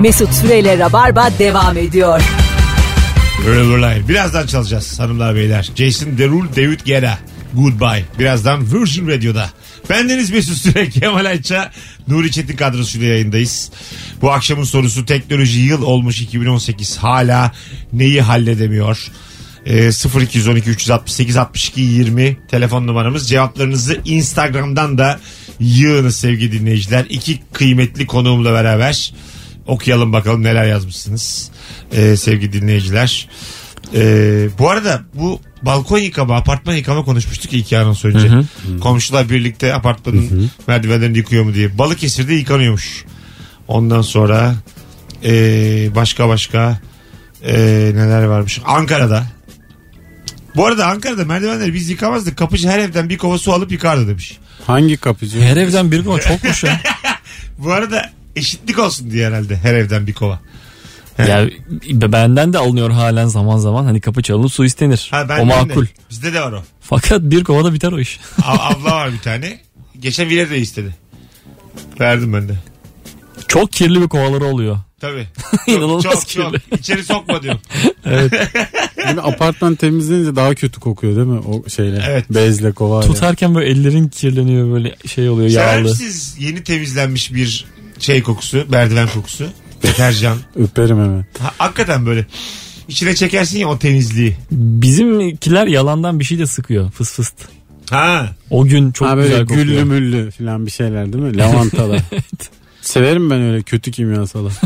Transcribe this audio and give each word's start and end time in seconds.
Mesut 0.00 0.34
Süreyle 0.34 0.78
Rabarba 0.78 1.30
devam 1.38 1.76
ediyor. 1.76 2.22
Riverline. 3.46 4.08
Birazdan 4.08 4.46
çalacağız 4.46 5.00
hanımlar 5.00 5.34
beyler. 5.34 5.68
Jason 5.76 6.18
Derulo, 6.18 6.44
David 6.56 6.80
Guetta. 6.86 7.18
Goodbye. 7.54 8.04
Birazdan 8.18 8.72
Virgin 8.72 9.08
Radio'da. 9.08 9.50
Bendeniz 9.90 10.30
Mesut 10.30 10.56
Süre, 10.56 10.90
Kemal 10.90 11.24
Ayça, 11.24 11.70
Nuri 12.08 12.32
Çetin 12.32 12.56
kadrosuyla 12.56 13.08
yayındayız. 13.08 13.70
Bu 14.22 14.32
akşamın 14.32 14.64
sorusu 14.64 15.04
teknoloji 15.04 15.60
yıl 15.60 15.82
olmuş 15.82 16.20
2018. 16.20 16.96
Hala 16.96 17.52
neyi 17.92 18.22
halledemiyor? 18.22 19.08
Ee, 19.66 19.90
0212 20.20 20.70
368 20.70 21.36
62 21.36 21.80
20 21.80 22.36
telefon 22.48 22.86
numaramız. 22.86 23.28
Cevaplarınızı 23.28 24.00
Instagram'dan 24.04 24.98
da 24.98 25.20
yığınız 25.60 26.16
sevgili 26.16 26.60
dinleyiciler. 26.60 27.06
İki 27.08 27.40
kıymetli 27.52 28.06
konuğumla 28.06 28.52
beraber 28.52 29.12
okuyalım 29.68 30.12
bakalım 30.12 30.42
neler 30.42 30.64
yazmışsınız 30.64 31.50
ee, 31.92 32.16
sevgili 32.16 32.52
dinleyiciler. 32.52 33.28
Ee, 33.94 34.48
bu 34.58 34.70
arada 34.70 35.02
bu 35.14 35.40
balkon 35.62 35.98
yıkama, 35.98 36.36
apartman 36.36 36.74
yıkama 36.74 37.04
konuşmuştuk 37.04 37.52
iki 37.52 37.78
anons 37.78 38.04
önce. 38.04 38.30
Komşular 38.80 39.30
birlikte 39.30 39.74
apartmanın 39.74 40.50
merdivenlerini 40.66 41.16
yıkıyor 41.16 41.44
mu 41.44 41.54
diye. 41.54 41.78
Balıkesir'de 41.78 42.34
yıkanıyormuş. 42.34 43.04
Ondan 43.68 44.02
sonra 44.02 44.54
ee, 45.24 45.94
başka 45.94 46.28
başka 46.28 46.80
ee, 47.44 47.56
neler 47.94 48.24
varmış. 48.24 48.60
Ankara'da. 48.64 49.26
Bu 50.56 50.66
arada 50.66 50.86
Ankara'da 50.86 51.24
merdivenleri 51.24 51.74
biz 51.74 51.90
yıkamazdık. 51.90 52.36
Kapıcı 52.36 52.68
her 52.68 52.78
evden 52.78 53.08
bir 53.08 53.18
kova 53.18 53.38
su 53.38 53.52
alıp 53.52 53.72
yıkardı 53.72 54.08
demiş. 54.08 54.38
Hangi 54.66 54.96
kapıcı? 54.96 55.40
Her 55.40 55.56
evden 55.56 55.92
bir 55.92 56.04
kova 56.04 56.20
çokmuş 56.20 56.64
ya. 56.64 56.80
Bu 57.58 57.72
arada 57.72 58.10
eşitlik 58.36 58.78
olsun 58.78 59.10
diye 59.10 59.26
herhalde 59.26 59.56
her 59.56 59.74
evden 59.74 60.06
bir 60.06 60.12
kova. 60.12 60.40
ya 61.18 61.48
benden 61.92 62.52
de 62.52 62.58
alınıyor 62.58 62.90
halen 62.90 63.26
zaman 63.26 63.58
zaman. 63.58 63.84
Hani 63.84 64.00
kapı 64.00 64.22
çalınıp 64.22 64.52
su 64.52 64.64
istenir. 64.64 65.08
Ha, 65.10 65.28
ben 65.28 65.40
o 65.40 65.44
makul. 65.44 65.84
De. 65.86 65.90
Bizde 66.10 66.32
de 66.32 66.40
var 66.40 66.52
o. 66.52 66.62
Fakat 66.80 67.20
bir 67.22 67.44
kovada 67.44 67.72
biter 67.74 67.92
o 67.92 67.98
iş. 68.00 68.20
A- 68.42 68.68
abla 68.68 68.90
var 68.90 69.12
bir 69.12 69.18
tane. 69.18 69.60
Geçen 70.00 70.28
Vile 70.28 70.50
de 70.50 70.58
istedi. 70.58 70.94
Verdim 72.00 72.32
ben 72.32 72.48
de. 72.48 72.54
Çok 73.48 73.72
kirli 73.72 74.00
bir 74.02 74.08
kovaları 74.08 74.44
oluyor. 74.44 74.78
Tabii. 75.00 75.26
İnanılmaz 75.66 76.02
çok, 76.02 76.12
çok, 76.12 76.26
kirli. 76.26 76.60
çok. 76.70 76.78
İçeri 76.80 77.04
sokma 77.04 77.42
diyorum. 77.42 77.60
Yani 79.04 79.20
apartman 79.20 79.74
temizlenince 79.74 80.36
daha 80.36 80.54
kötü 80.54 80.80
kokuyor 80.80 81.16
değil 81.16 81.26
mi? 81.26 81.38
O 81.38 81.68
şeyle. 81.68 82.04
Evet. 82.08 82.30
Bezle 82.30 82.72
kovayla. 82.72 83.12
Tutarken 83.12 83.54
böyle 83.54 83.70
ellerin 83.70 84.08
kirleniyor 84.08 84.72
böyle 84.72 84.96
şey 85.06 85.28
oluyor 85.28 85.50
Sever 85.50 85.76
yağlı. 85.78 85.88
misiniz 85.90 86.36
yeni 86.38 86.64
temizlenmiş 86.64 87.34
bir 87.34 87.66
şey 87.98 88.22
kokusu, 88.22 88.66
merdiven 88.68 89.08
kokusu? 89.14 89.46
Deterjan. 89.82 90.38
Öperim 90.56 90.96
hemen. 90.96 91.24
Ha, 91.38 91.52
hakikaten 91.58 92.06
böyle. 92.06 92.26
İçine 92.88 93.14
çekersin 93.14 93.58
ya 93.58 93.68
o 93.68 93.78
temizliği. 93.78 94.36
Bizimkiler 94.50 95.66
yalandan 95.66 96.20
bir 96.20 96.24
şey 96.24 96.38
de 96.38 96.46
sıkıyor 96.46 96.90
fıs 96.90 97.12
fıst. 97.12 97.34
Ha. 97.90 98.28
O 98.50 98.64
gün 98.64 98.92
çok 98.92 99.08
ha 99.08 99.16
böyle 99.16 99.28
güzel 99.28 99.46
kokuyor. 99.46 99.64
güllü 99.66 99.84
müllü 99.84 100.30
falan 100.30 100.66
bir 100.66 100.70
şeyler 100.70 101.12
değil 101.12 101.24
mi? 101.24 101.36
Lavantalar. 101.36 102.00
Severim 102.80 103.30
ben 103.30 103.42
öyle 103.42 103.62
kötü 103.62 103.90
kimyasalı. 103.90 104.50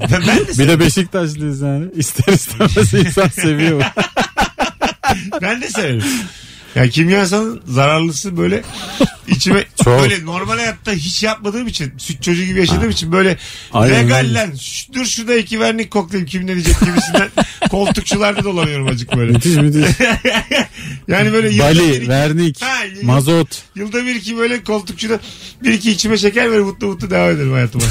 Ben, 0.00 0.22
ben 0.28 0.38
de, 0.38 0.58
Bir 0.58 0.68
de 0.68 0.80
Beşiktaşlıyız 0.80 1.60
yani. 1.60 1.86
İster 1.96 2.32
istemez 2.32 2.94
insan 2.94 3.28
seviyor. 3.28 3.82
ben 5.42 5.62
de 5.62 5.68
severim. 5.68 6.02
Yani 6.74 6.90
kimyasalın 6.90 7.62
zararlısı 7.66 8.36
böyle 8.36 8.62
içime 9.28 9.64
Çok. 9.84 10.00
böyle 10.02 10.24
normal 10.26 10.56
hayatta 10.58 10.92
hiç 10.92 11.22
yapmadığım 11.22 11.66
için 11.66 11.92
süt 11.98 12.22
çocuğu 12.22 12.44
gibi 12.44 12.60
yaşadığım 12.60 12.90
için 12.90 13.12
böyle 13.12 13.38
Aynen 13.72 14.04
legal 14.06 14.16
öyle. 14.18 14.34
lan 14.34 14.54
şş, 14.54 14.88
dur 14.94 15.04
şurada 15.04 15.34
iki 15.36 15.60
vernik 15.60 15.90
koklayayım 15.90 16.28
kim 16.28 16.46
ne 16.46 16.54
diyecek 16.54 16.76
gibisinden 16.80 17.28
koltukçularda 17.70 18.44
dolanıyorum 18.44 18.86
acık 18.86 19.16
böyle. 19.16 19.32
müthiş 19.32 19.56
müthiş. 19.56 19.96
Yani 21.08 21.32
böyle 21.32 21.48
yılda 21.50 21.70
bir 21.72 21.78
Bali, 21.78 21.96
iki, 21.96 22.08
vernik, 22.08 22.62
Ha, 22.62 22.74
mazot. 23.02 23.62
yılda 23.76 24.06
bir 24.06 24.14
iki 24.14 24.36
böyle 24.38 24.64
koltukçuda 24.64 25.20
bir 25.62 25.72
iki 25.72 25.90
içime 25.90 26.18
şeker 26.18 26.50
böyle 26.50 26.62
mutlu 26.62 26.86
mutlu 26.86 27.10
devam 27.10 27.30
ederim 27.30 27.52
hayatıma. 27.52 27.84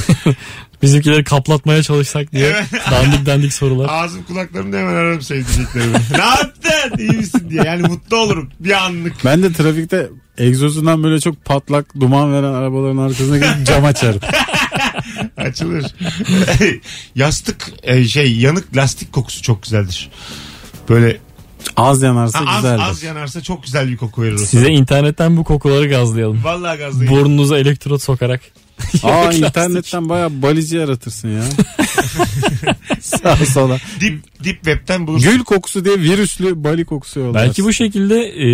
Bizimkileri 0.84 1.24
kaplatmaya 1.24 1.82
çalışsak 1.82 2.32
diye 2.32 2.52
dandik 2.90 3.26
dandik 3.26 3.52
sorular. 3.52 3.88
Ağzım 3.90 4.22
kulaklarımda 4.22 4.76
hemen 4.76 4.94
ararım 4.94 5.22
sevdiceklerimi. 5.22 5.96
ne 6.10 6.24
yaptın 6.24 6.98
iyi 6.98 7.10
misin 7.12 7.50
diye 7.50 7.62
yani 7.64 7.82
mutlu 7.82 8.16
olurum 8.16 8.50
bir 8.60 8.84
anlık. 8.84 9.14
Ben 9.24 9.42
de 9.42 9.52
trafikte 9.52 10.08
egzozundan 10.38 11.02
böyle 11.02 11.20
çok 11.20 11.44
patlak 11.44 12.00
duman 12.00 12.32
veren 12.32 12.52
arabaların 12.52 12.96
arkasına 12.98 13.36
gidip 13.36 13.66
cam 13.66 13.84
açarım. 13.84 14.20
Açılır. 15.36 15.84
Yastık 17.14 17.72
e, 17.82 18.04
şey 18.04 18.36
yanık 18.36 18.76
lastik 18.76 19.12
kokusu 19.12 19.42
çok 19.42 19.62
güzeldir. 19.62 20.10
Böyle 20.88 21.18
Az 21.76 22.02
yanarsa 22.02 22.40
ha, 22.40 22.44
az, 22.50 22.56
güzeldir. 22.62 22.82
az 22.82 23.02
yanarsa 23.02 23.42
çok 23.42 23.62
güzel 23.62 23.88
bir 23.88 23.96
koku 23.96 24.22
verir 24.22 24.34
o 24.34 24.38
Size 24.38 24.68
internetten 24.70 25.36
bu 25.36 25.44
kokuları 25.44 25.88
gazlayalım. 25.88 26.44
Vallahi 26.44 26.78
gazlayın. 26.78 27.12
Burnunuza 27.12 27.58
elektrot 27.58 28.02
sokarak. 28.02 28.40
Aa 29.02 29.32
internetten 29.32 30.08
baya 30.08 30.42
balici 30.42 30.76
yaratırsın 30.76 31.28
ya. 31.28 31.42
Sağa 33.00 33.36
sola. 33.36 33.78
Deep, 34.00 34.44
deep 34.44 34.56
web'ten 34.56 35.06
bulursun. 35.06 35.30
Gül 35.30 35.44
kokusu 35.44 35.84
diye 35.84 36.00
virüslü 36.00 36.64
bali 36.64 36.84
kokusu 36.84 37.20
yollarsın. 37.20 37.48
Belki 37.48 37.64
bu 37.64 37.72
şekilde 37.72 38.16
e, 38.16 38.48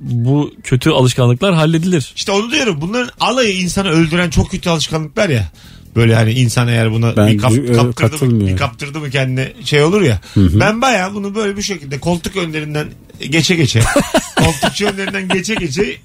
bu 0.00 0.54
kötü 0.62 0.90
alışkanlıklar 0.90 1.54
halledilir. 1.54 2.12
İşte 2.16 2.32
onu 2.32 2.50
diyorum. 2.50 2.80
Bunların 2.80 3.10
alayı 3.20 3.60
insanı 3.60 3.88
öldüren 3.88 4.30
çok 4.30 4.50
kötü 4.50 4.70
alışkanlıklar 4.70 5.28
ya. 5.28 5.52
Böyle 5.96 6.14
hani 6.14 6.32
insan 6.32 6.68
eğer 6.68 6.92
buna 6.92 7.16
Ben 7.16 7.28
bir, 7.28 7.38
kap, 7.38 7.52
e, 7.52 7.72
kaptırdı, 7.72 8.24
mı, 8.24 8.46
bir 8.48 8.56
kaptırdı 8.56 9.00
mı 9.00 9.10
kendine 9.10 9.52
şey 9.64 9.82
olur 9.82 10.02
ya. 10.02 10.20
Ben 10.36 10.82
baya 10.82 11.14
bunu 11.14 11.34
böyle 11.34 11.56
bir 11.56 11.62
şekilde 11.62 12.00
koltuk 12.00 12.36
önlerinden 12.36 12.86
geçe 13.20 13.54
geçe 13.54 13.80
koltukçu 14.36 14.86
önlerinden 14.86 15.28
geçe 15.28 15.54
geçe 15.54 15.96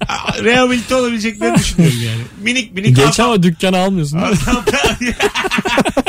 rehabilite 0.44 0.94
olabileceklerini 0.94 1.58
düşünüyorum 1.58 1.98
yani. 2.06 2.22
Minik 2.42 2.74
minik 2.74 2.96
Geç 2.96 3.20
ama 3.20 3.42
dükkanı 3.42 3.78
almıyorsun. 3.78 4.18
mi? 4.18 4.26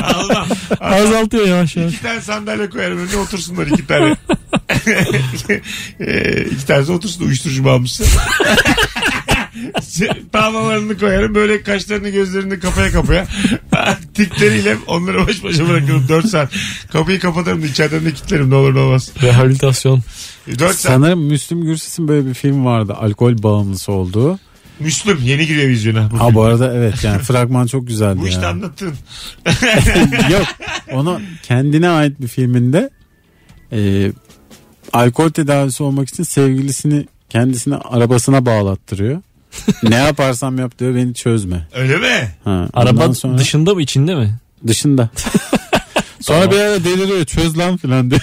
Almam. 0.03 0.47
Azaltıyor 0.79 1.47
yavaş 1.47 1.75
yavaş. 1.75 1.93
İki 1.93 2.01
tane 2.01 2.21
sandalye 2.21 2.69
koyarım 2.69 2.97
önüne 2.99 3.17
otursunlar 3.17 3.67
iki 3.67 3.87
tane. 3.87 4.15
ee, 5.99 6.45
iki 6.51 6.65
tanesi 6.65 6.91
otursun 6.91 7.25
uyuşturucu 7.25 7.65
bağımlısı. 7.65 8.03
Tamalarını 10.31 10.97
koyarım 10.97 11.35
böyle 11.35 11.63
kaşlarını 11.63 12.09
gözlerini 12.09 12.59
kafaya 12.59 12.91
kafaya 12.91 13.27
tikleriyle 14.13 14.77
onları 14.87 15.27
baş 15.27 15.43
başa 15.43 15.69
bırakırım 15.69 16.07
4 16.09 16.27
saat 16.27 16.53
kapıyı 16.91 17.19
kapatırım 17.19 17.65
içeriden 17.65 18.05
de 18.05 18.13
kilitlerim 18.13 18.49
ne 18.49 18.55
olur 18.55 18.75
ne 18.75 18.79
olmaz 18.79 19.11
Rehabilitasyon. 19.21 20.01
4 20.47 20.59
saat 20.59 20.75
Sanırım 20.75 21.19
Müslüm 21.19 21.61
Gürses'in 21.61 22.07
böyle 22.07 22.25
bir 22.27 22.33
film 22.33 22.65
vardı. 22.65 22.93
Alkol 22.93 23.43
bağımlısı 23.43 23.91
olduğu. 23.91 24.39
Müslüm 24.79 25.19
yeni 25.23 25.47
giriyor 25.47 25.67
vizyona 25.69 26.11
bu, 26.11 26.19
Ha 26.19 26.25
film. 26.25 26.35
bu 26.35 26.43
arada 26.43 26.73
evet 26.73 27.03
yani 27.03 27.21
fragman 27.23 27.67
çok 27.67 27.87
güzeldi 27.87 28.19
bu 28.21 28.27
işte 28.27 28.41
ya. 28.41 28.49
anlattın 28.49 28.93
Yok 30.31 30.45
onu 30.93 31.21
kendine 31.43 31.89
ait 31.89 32.21
bir 32.21 32.27
filminde 32.27 32.89
e, 33.71 34.11
alkol 34.93 35.29
tedavisi 35.29 35.83
olmak 35.83 36.09
için 36.09 36.23
sevgilisini 36.23 37.05
kendisine 37.29 37.75
arabasına 37.75 38.45
bağlattırıyor. 38.45 39.21
Ne 39.83 39.95
yaparsam 39.95 40.57
yap 40.57 40.79
diyor 40.79 40.95
beni 40.95 41.13
çözme. 41.13 41.67
öyle 41.73 41.97
mi? 41.97 42.31
Ha, 42.43 42.67
Araba 42.73 43.01
ondan 43.03 43.13
sonra 43.13 43.37
dışında 43.37 43.73
mı 43.73 43.81
içinde 43.81 44.15
mi? 44.15 44.35
dışında. 44.67 45.09
sonra 46.21 46.51
bir 46.51 46.59
ara 46.59 46.83
deliriyor 46.83 47.25
çöz 47.25 47.57
lan 47.57 47.77
filan 47.77 48.09
diyor. 48.11 48.21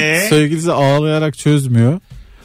Ee? 0.00 0.26
Sevgilisi 0.30 0.72
ağlayarak 0.72 1.38
çözmüyor. 1.38 2.00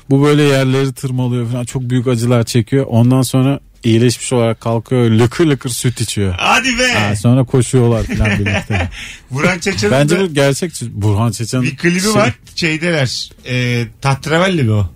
Bu 0.09 0.23
böyle 0.25 0.43
yerleri 0.43 0.93
tırmalıyor 0.93 1.51
falan 1.51 1.65
çok 1.65 1.81
büyük 1.81 2.07
acılar 2.07 2.43
çekiyor. 2.43 2.85
Ondan 2.89 3.21
sonra 3.21 3.59
iyileşmiş 3.83 4.33
olarak 4.33 4.61
kalkıyor 4.61 5.09
lıkır 5.11 5.45
lıkır 5.45 5.69
süt 5.69 6.01
içiyor. 6.01 6.35
Hadi 6.37 6.79
be. 6.79 6.93
Ha, 6.93 7.15
sonra 7.15 7.43
koşuyorlar 7.43 8.03
falan 8.03 8.29
birlikte. 8.39 8.89
Burhan 9.31 9.59
Çeçen'in 9.59 9.91
Bence 9.91 10.19
bu 10.19 10.33
gerçek 10.33 10.71
Burhan 10.91 11.31
Çeçen. 11.31 11.63
bir 11.63 11.77
klibi 11.77 11.99
şey- 11.99 12.13
var 12.13 12.33
şeydeler. 12.55 13.29
E, 13.47 13.85
Tatravelli 14.01 14.63
mi 14.63 14.71
o? 14.71 14.89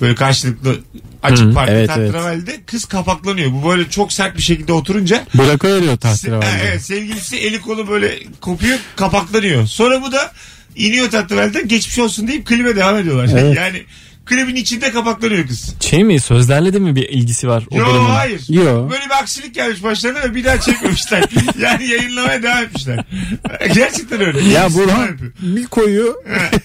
Böyle 0.00 0.14
karşılıklı 0.14 0.78
açık 1.22 1.46
Hı, 1.46 1.54
parti 1.54 1.72
evet, 1.72 1.88
Tatravelli'de 1.88 2.60
kız 2.66 2.84
kapaklanıyor. 2.84 3.52
Bu 3.52 3.68
böyle 3.68 3.90
çok 3.90 4.12
sert 4.12 4.36
bir 4.36 4.42
şekilde 4.42 4.72
oturunca 4.72 5.24
Bırakıveriyor 5.34 5.92
se- 5.92 5.98
tahtir 5.98 6.32
Ha, 6.32 6.40
evet, 6.62 6.82
sevgilisi 6.82 7.36
eli 7.36 7.60
kolu 7.60 7.88
böyle 7.88 8.18
kopuyor 8.40 8.78
kapaklanıyor. 8.96 9.66
Sonra 9.66 10.02
bu 10.02 10.12
da 10.12 10.32
iniyor 10.76 11.10
Tatravelli'den 11.10 11.68
geçmiş 11.68 11.98
olsun 11.98 12.28
deyip 12.28 12.46
klibe 12.46 12.76
devam 12.76 12.96
ediyorlar. 12.96 13.28
Evet. 13.32 13.56
Yani 13.56 13.82
Klibin 14.30 14.54
içinde 14.56 14.90
kapaklanıyor 14.92 15.46
kız. 15.46 15.74
Şey 15.80 16.04
mi 16.04 16.20
sözlerle 16.20 16.72
de 16.72 16.78
mi 16.78 16.96
bir 16.96 17.08
ilgisi 17.08 17.48
var 17.48 17.64
o 17.70 17.76
Yo 17.78 17.86
bölümün? 17.86 18.04
hayır. 18.06 18.40
Yo. 18.48 18.90
Böyle 18.90 19.04
bir 19.04 19.18
aksilik 19.22 19.54
gelmiş 19.54 19.82
başlarına 19.82 20.22
ve 20.22 20.34
bir 20.34 20.44
daha 20.44 20.60
çekmemişler. 20.60 21.24
yani 21.60 21.86
yayınlamaya 21.88 22.42
devam 22.42 22.58
etmişler. 22.64 23.04
Gerçekten 23.74 24.20
öyle. 24.20 24.40
Ya 24.48 24.64
İkisi 24.66 24.78
Burhan 24.78 25.06
yapıyor. 25.06 25.32
bir 25.42 25.66
koyuyor. 25.66 26.14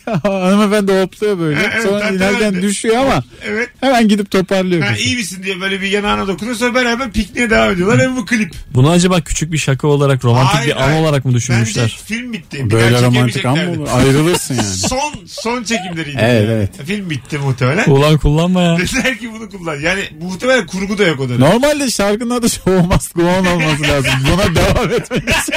Hanımefendi 0.23 1.01
hopluyor 1.01 1.39
böyle. 1.39 1.59
Evet, 1.73 1.83
Sonra 1.83 1.99
zaten 1.99 2.15
inerken 2.15 2.55
öyle. 2.55 2.61
düşüyor 2.67 2.95
ama 2.97 3.23
Evet. 3.47 3.69
hemen 3.81 4.07
gidip 4.07 4.31
toparlıyor. 4.31 4.81
Ha, 4.81 4.89
kızı. 4.93 5.03
iyi 5.03 5.15
misin 5.15 5.43
diye 5.43 5.61
böyle 5.61 5.81
bir 5.81 5.87
yanağına 5.87 6.27
dokunuyor 6.27 6.57
sonra 6.57 6.75
beraber 6.75 7.11
pikniğe 7.11 7.49
devam 7.49 7.71
ediyorlar. 7.71 7.99
Hem 8.01 8.15
bu 8.15 8.25
klip. 8.25 8.53
Bunu 8.73 8.89
acaba 8.89 9.21
küçük 9.21 9.51
bir 9.51 9.57
şaka 9.57 9.87
olarak 9.87 10.25
romantik 10.25 10.55
Hayır, 10.55 10.67
bir 10.75 10.81
an 10.81 10.87
hayır. 10.87 11.01
olarak 11.01 11.25
mı 11.25 11.33
düşünmüşler? 11.33 11.83
Bence 11.83 12.15
film 12.15 12.33
bitti. 12.33 12.65
Bir 12.65 12.71
Böyle 12.71 12.93
daha 12.93 13.01
romantik 13.01 13.45
an 13.45 13.51
mı 13.51 13.57
çekemeyeceklerdi. 13.57 13.79
olur? 13.79 14.05
Ayrılırsın 14.05 14.55
yani. 14.55 14.65
Son 14.67 15.13
son 15.27 15.63
çekimleriydi. 15.63 16.17
Evet, 16.21 16.41
yani. 16.49 16.51
evet. 16.53 16.69
Film 16.85 17.09
bitti 17.09 17.37
muhtemelen. 17.61 17.89
Ulan 17.89 18.17
kullanma 18.17 18.61
ya. 18.61 18.77
Dediler 18.77 19.17
ki 19.17 19.31
bunu 19.33 19.49
kullan. 19.49 19.75
Yani 19.79 20.03
muhtemelen 20.21 20.67
kurgu 20.67 20.97
da 20.97 21.03
yok 21.03 21.19
o 21.19 21.29
dönem. 21.29 21.39
Normalde 21.41 21.91
şarkının 21.91 22.29
adı 22.29 22.49
Show 22.49 22.81
Must 22.81 23.15
Go 23.15 23.21
On 23.23 23.45
olması 23.45 23.83
lazım. 23.89 24.11
Buna 24.31 24.55
devam 24.55 24.91
etmeliyiz. 24.93 25.49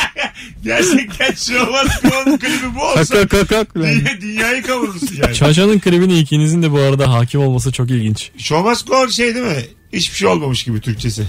Gerçekten 0.65 1.33
şu 1.35 1.67
olmaz 1.67 1.87
onun 2.25 2.39
klibi 2.39 2.75
bu 2.77 2.83
olsa 2.85 3.05
Kaka 3.15 3.29
kakak. 3.29 3.75
falan. 3.75 3.87
dünya, 3.87 4.21
dünyayı 4.21 4.63
kavurursun 4.63 5.17
yani. 5.23 5.35
Çaça'nın 5.35 5.79
klibine 5.79 6.19
ikinizin 6.19 6.63
de 6.63 6.73
bu 6.73 6.79
arada 6.79 7.13
hakim 7.13 7.41
olması 7.41 7.73
çok 7.73 7.91
ilginç. 7.91 8.31
Show 8.39 8.71
must 8.71 8.87
go 8.87 8.97
on 8.97 9.09
şey 9.09 9.35
değil 9.35 9.47
mi? 9.47 9.63
Hiçbir 9.93 10.17
şey 10.17 10.29
olmamış 10.29 10.65
gibi 10.65 10.81
Türkçesi. 10.81 11.23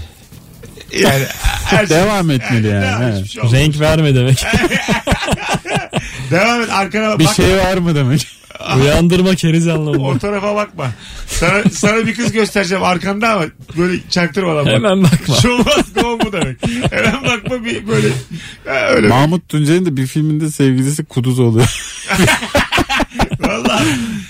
Yani 1.00 1.24
her 1.64 1.86
şey- 1.86 1.96
Devam 1.96 2.30
etmeli 2.30 2.66
yani, 2.66 3.04
evet. 3.14 3.24
hiçbir 3.24 3.48
şey. 3.48 3.60
Renk 3.60 3.80
verme 3.80 4.14
demek. 4.14 4.44
Devam 6.30 6.62
et 6.62 6.70
arkana 6.72 7.18
Bir 7.18 7.24
bak. 7.24 7.34
şey 7.34 7.56
var 7.56 7.76
mı 7.76 7.94
demek? 7.94 8.26
Uyandırma 8.82 9.34
keriz 9.34 9.68
O 9.68 9.72
anlamında. 9.72 10.18
tarafa 10.18 10.54
bakma. 10.54 10.90
Sana, 11.26 11.62
sana 11.72 12.06
bir 12.06 12.14
kız 12.14 12.32
göstereceğim 12.32 12.84
arkanda 12.84 13.28
ama 13.28 13.44
böyle 13.78 14.00
çaktırmadan 14.10 14.66
bak. 14.66 14.72
Hemen 14.72 15.02
bakma. 15.02 15.34
Must 15.58 15.94
go 15.94 16.18
bu 16.24 16.32
demek. 16.32 16.56
Hemen 16.90 17.24
bakma 17.24 17.64
bir 17.64 17.88
böyle 17.88 18.08
ha, 18.66 18.88
öyle. 18.90 19.08
Mahmut 19.08 19.48
Tuncer'in 19.48 19.86
de 19.86 19.96
bir 19.96 20.06
filminde 20.06 20.50
sevgilisi 20.50 21.04
kuduz 21.04 21.38
oluyor. 21.38 21.80
Vallahi 23.40 23.84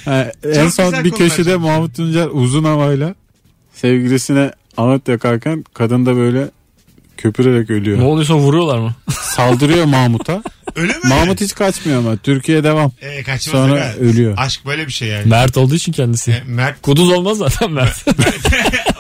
Ha, 0.05 0.33
en 0.45 0.69
son 0.69 1.05
bir 1.05 1.11
köşede 1.11 1.57
Mahmut 1.57 1.97
Tuncer 1.97 2.29
uzun 2.33 2.65
havayla 2.65 3.15
sevgilisine 3.75 4.53
anıt 4.77 5.09
yakarken 5.09 5.65
kadın 5.75 6.07
da 6.07 6.17
böyle 6.17 6.51
köpürerek 7.21 7.71
Ne 7.71 7.77
ölüyor. 7.77 7.99
oluyorsa 8.03 8.35
vuruyorlar 8.35 8.79
mı? 8.79 8.95
Saldırıyor 9.23 9.85
Mahmut'a. 9.85 10.43
öyle 10.77 10.93
mi? 10.93 10.99
Mahmut 11.05 11.41
hiç 11.41 11.55
kaçmıyor 11.55 11.99
ama 11.99 12.17
Türkiye 12.17 12.65
devam. 12.65 12.93
Ee, 13.01 13.23
kaçmaz 13.23 13.53
Sonra 13.53 13.73
aga. 13.75 13.95
ölüyor. 14.01 14.35
Aşk 14.37 14.67
böyle 14.67 14.87
bir 14.87 14.93
şey 14.93 15.09
yani. 15.09 15.29
Mert 15.29 15.57
olduğu 15.57 15.75
için 15.75 15.93
kendisi. 15.93 16.31
E, 16.31 16.43
Mert 16.47 16.83
Kuduz 16.83 17.11
olmaz 17.11 17.39
zaten 17.39 17.71
Mert. 17.73 18.05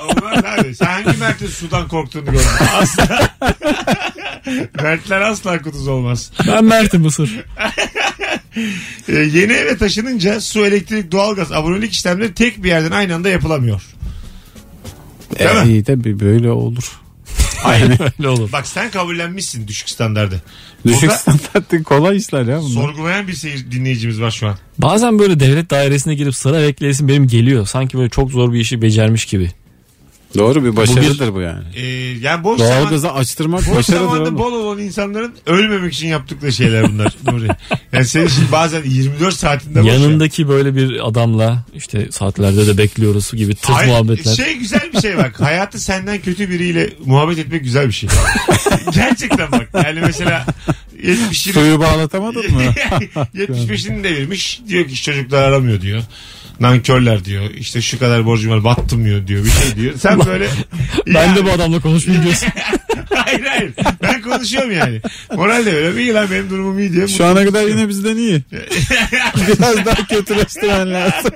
Olmaz 0.08 0.44
abi. 0.58 0.75
Sen 0.75 0.87
hangi 0.87 1.19
Mert'in 1.19 1.46
sudan 1.46 1.88
korktuğunu 1.88 2.25
gördün? 2.25 2.38
Asla. 2.76 3.28
Mertler 4.82 5.20
asla 5.20 5.62
kuduz 5.62 5.88
olmaz. 5.88 6.32
ben 6.46 6.64
Mert'im 6.64 7.00
Mısır. 7.02 7.44
Ee, 9.08 9.12
yeni 9.12 9.52
eve 9.52 9.76
taşınınca 9.76 10.40
su, 10.40 10.66
elektrik, 10.66 11.12
doğalgaz, 11.12 11.52
abonelik 11.52 11.93
işlemleri 11.93 12.34
tek 12.34 12.64
bir 12.64 12.69
yerden 12.69 12.90
aynı 12.90 13.14
anda 13.14 13.28
yapılamıyor. 13.28 13.82
Değil 15.38 15.50
mi? 15.50 15.61
E, 15.64 15.69
iyi 15.69 15.87
de 15.87 16.05
bir 16.05 16.20
böyle 16.20 16.50
olur. 16.50 17.00
Aynen 17.65 17.99
öyle 18.19 18.29
olur. 18.29 18.53
Bak 18.53 18.67
sen 18.67 18.91
kabullenmişsin 18.91 19.69
düşük 19.69 19.89
standardı. 19.91 20.43
Düşük 20.87 21.03
Burada 21.03 21.17
standartlı 21.17 21.83
kolay 21.83 22.17
işler 22.17 22.43
ya 22.43 22.61
bunlar. 22.61 22.83
sorgulayan 22.83 23.29
bir 23.29 23.33
seyir 23.33 23.71
dinleyicimiz 23.71 24.21
var 24.21 24.31
şu 24.31 24.49
an. 24.49 24.59
Bazen 24.79 25.19
böyle 25.19 25.41
devlet 25.41 25.71
dairesine 25.71 26.15
girip 26.15 26.35
sıra 26.37 26.61
bekleyesin 26.62 27.09
benim 27.09 27.27
geliyor. 27.29 27.67
Sanki 27.67 27.99
böyle 27.99 28.11
çok 28.11 28.31
zor 28.31 28.53
bir 28.53 28.61
işi 28.61 28.83
becermiş 28.83 29.25
gibi. 29.25 29.51
Doğru 30.38 30.65
bir 30.65 30.77
başarıdır 30.77 31.35
bu, 31.35 31.41
yani. 31.41 31.65
Ee, 31.77 31.87
yani 32.21 32.44
boş 32.44 32.59
zaman, 32.59 32.81
Doğalgazı 32.81 33.12
açtırmak 33.12 33.61
boş 33.61 33.77
başarıdır 33.77 34.05
zamanda 34.05 34.23
oğlum. 34.23 34.38
bol 34.38 34.53
olan 34.53 34.79
insanların 34.79 35.35
ölmemek 35.47 35.93
için 35.93 36.09
yaptıkları 36.09 36.53
şeyler 36.53 36.93
bunlar. 36.93 37.15
Nuri. 37.32 37.49
Yani 37.93 38.05
senin 38.05 38.27
şimdi 38.27 38.53
bazen 38.53 38.82
24 38.85 39.35
saatinde 39.35 39.81
boş 39.81 39.87
ya. 39.87 39.94
Yanındaki 39.94 40.49
böyle 40.49 40.77
bir 40.77 41.09
adamla 41.09 41.65
işte 41.75 42.09
saatlerde 42.11 42.67
de 42.67 42.79
bekliyoruz 42.79 43.32
gibi 43.32 43.55
tırt 43.55 43.71
Hayır, 43.71 43.91
muhabbetler. 43.91 44.35
Şey 44.35 44.56
güzel 44.56 44.93
bir 44.93 45.00
şey 45.00 45.17
bak. 45.17 45.41
Hayatı 45.41 45.81
senden 45.81 46.21
kötü 46.21 46.50
biriyle 46.50 46.91
muhabbet 47.05 47.38
etmek 47.38 47.65
güzel 47.65 47.87
bir 47.87 47.93
şey. 47.93 48.09
Gerçekten 48.94 49.53
bak. 49.53 49.69
Yani 49.85 50.00
mesela 50.00 50.47
70 51.03 51.43
Suyu 51.43 51.81
bağlatamadın 51.81 52.55
mı? 52.55 52.62
75'ini 53.35 54.05
devirmiş. 54.05 54.61
Diyor 54.69 54.88
ki 54.88 55.03
çocuklar 55.03 55.43
aramıyor 55.43 55.81
diyor. 55.81 56.03
Nankörler 56.61 57.25
diyor. 57.25 57.51
İşte 57.51 57.83
şu 57.83 57.99
kadar 57.99 58.27
borcum 58.27 58.53
var 58.53 58.65
battım 58.65 59.05
diyor 59.05 59.27
diyor. 59.27 59.45
Bir 59.45 59.51
şey 59.51 59.77
diyor. 59.77 59.95
Sen 59.99 60.21
böyle. 60.27 60.49
Ben 61.07 61.37
de 61.37 61.45
bu 61.45 61.51
adamla 61.51 61.81
konuşmayayım 61.81 62.25
diyorsun. 62.27 62.49
hayır 63.15 63.45
hayır. 63.45 63.73
Ben 64.03 64.23
konuşuyorum 64.23 64.73
yani. 64.73 65.01
Moral 65.35 65.67
de 65.67 65.77
öyle. 65.77 66.03
İyi 66.03 66.15
lan 66.15 66.29
benim 66.31 66.51
durumum 66.51 66.79
iyi 66.79 66.93
diye. 66.93 67.09
Şu 67.09 67.25
ana 67.27 67.45
kadar 67.45 67.65
yine 67.67 67.89
bizden 67.89 68.17
iyi. 68.17 68.43
Biraz 69.49 69.87
daha 69.87 70.07
kötüleştirmen 70.07 70.93
lazım. 70.95 71.31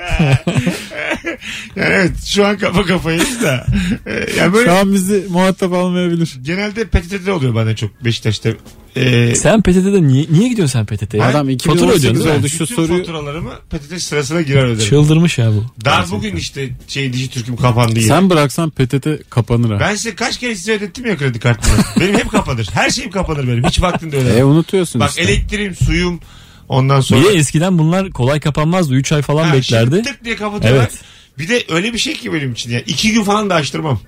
Yani 1.77 1.89
evet 1.95 2.25
şu 2.27 2.47
an 2.47 2.59
kafa 2.59 2.85
kafayız 2.85 3.43
da. 3.43 3.67
Ee, 4.07 4.27
Yani 4.39 4.53
böyle 4.53 4.67
Şu 4.67 4.73
an 4.77 4.93
bizi 4.93 5.25
muhatap 5.31 5.73
almayabilir. 5.73 6.37
genelde 6.43 6.85
PTT'de 6.85 7.33
oluyor 7.33 7.55
bana 7.55 7.77
çok 7.77 8.05
Beşiktaş'ta. 8.05 8.51
Ee, 8.97 9.35
sen 9.35 9.63
PTT'de 9.63 10.03
niye, 10.03 10.27
niye 10.31 10.49
gidiyorsun 10.49 10.73
sen 10.73 10.87
PTT'ye? 10.87 11.23
Adam 11.23 11.33
Fatura 11.47 11.53
2018 11.53 11.99
ödüyorsun 12.01 12.25
değil 12.25 12.35
mi? 12.37 12.39
oldu 12.41 12.49
şu 12.49 12.65
bütün 12.65 12.75
soruyu. 12.75 12.99
faturalarımı 12.99 13.53
PTT 13.71 14.03
sırasına 14.03 14.43
girer 14.43 14.65
öderim. 14.65 14.89
Çıldırmış 14.91 15.39
ya 15.39 15.51
bu. 15.53 15.65
Daha 15.85 16.11
bugün 16.11 16.37
işte 16.37 16.69
şey 16.89 17.13
Dijitürk'üm 17.13 17.57
kapandı 17.57 17.99
yine. 17.99 18.09
Sen 18.09 18.31
bıraksan 18.31 18.71
PTT 18.71 19.07
kapanır 19.31 19.71
ha. 19.71 19.81
Ben 19.81 19.95
size 19.95 20.15
kaç 20.15 20.39
kere 20.39 20.55
size 20.55 20.73
ödettim 20.73 21.07
ya 21.07 21.17
kredi 21.17 21.39
kartını. 21.41 21.75
benim 22.01 22.15
hep 22.15 22.31
kapanır. 22.31 22.69
Her 22.73 22.91
şeyim 22.91 23.11
kapanır 23.11 23.49
benim. 23.49 23.65
Hiç 23.65 23.83
vaktinde 23.83 24.17
ödemem. 24.17 24.39
E 24.39 24.45
unutuyorsun 24.45 25.01
Bak 25.01 25.11
işte. 25.11 25.23
elektriğim, 25.23 25.75
suyum 25.75 26.21
ondan 26.69 27.01
sonra. 27.01 27.21
Bir 27.21 27.29
de 27.29 27.33
eskiden 27.39 27.79
bunlar 27.79 28.11
kolay 28.11 28.41
kapanmazdı. 28.41 28.95
3 28.95 29.13
ay 29.13 29.23
falan 29.23 29.45
Ha, 29.45 29.55
beklerdi. 29.55 29.95
şimdi 29.97 30.09
tık 30.09 30.25
diye 30.25 30.37
kapatıyorlar. 30.37 30.81
Evet. 30.83 30.93
Bir 31.39 31.49
de 31.49 31.65
öyle 31.69 31.93
bir 31.93 31.99
şey 31.99 32.15
ki 32.15 32.33
benim 32.33 32.53
için. 32.53 32.71
Yani 32.71 32.83
iki 32.87 33.13
gün 33.13 33.25
falan 33.25 33.51
da 33.51 33.55
açtırmam. 33.55 34.01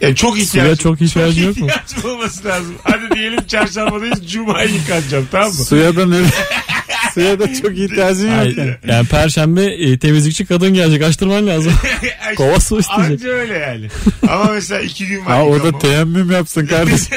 Yani 0.00 0.16
çok 0.16 0.38
ihtiyacım. 0.38 0.76
Suya 0.76 0.76
çok 0.76 1.00
ihtiyacın 1.00 1.46
yok 1.46 1.56
mu? 1.56 1.66
ihtiyacım 1.66 2.10
olması 2.10 2.44
lazım. 2.48 2.74
Hadi 2.82 3.14
diyelim 3.16 3.46
çarşambadayız. 3.46 4.30
Cuma'yı 4.30 4.70
yıkanacağım 4.74 5.28
tamam 5.32 5.48
mı? 5.48 5.54
Suya 5.54 5.96
da 5.96 6.06
ne? 6.06 6.16
Suya 7.14 7.38
da 7.38 7.54
çok 7.54 7.78
ihtiyacın 7.78 8.26
yok 8.30 8.38
Ay, 8.40 8.54
yani. 8.58 8.74
yani 8.86 9.06
perşembe 9.06 9.64
e, 9.64 9.98
temizlikçi 9.98 10.46
kadın 10.46 10.74
gelecek 10.74 11.02
açtırman 11.02 11.46
lazım. 11.46 11.72
Kova 12.36 12.60
su 12.60 12.78
isteyecek. 12.80 13.10
Anca 13.12 13.28
öyle 13.28 13.58
yani. 13.58 13.88
Ama 14.28 14.44
mesela 14.52 14.80
iki 14.80 15.06
gün 15.06 15.26
var. 15.26 15.32
Ha 15.36 15.42
orada 15.42 15.54
yıkamam. 15.66 15.80
teyemmüm 15.80 16.30
yapsın 16.30 16.66
kardeşim. 16.66 17.16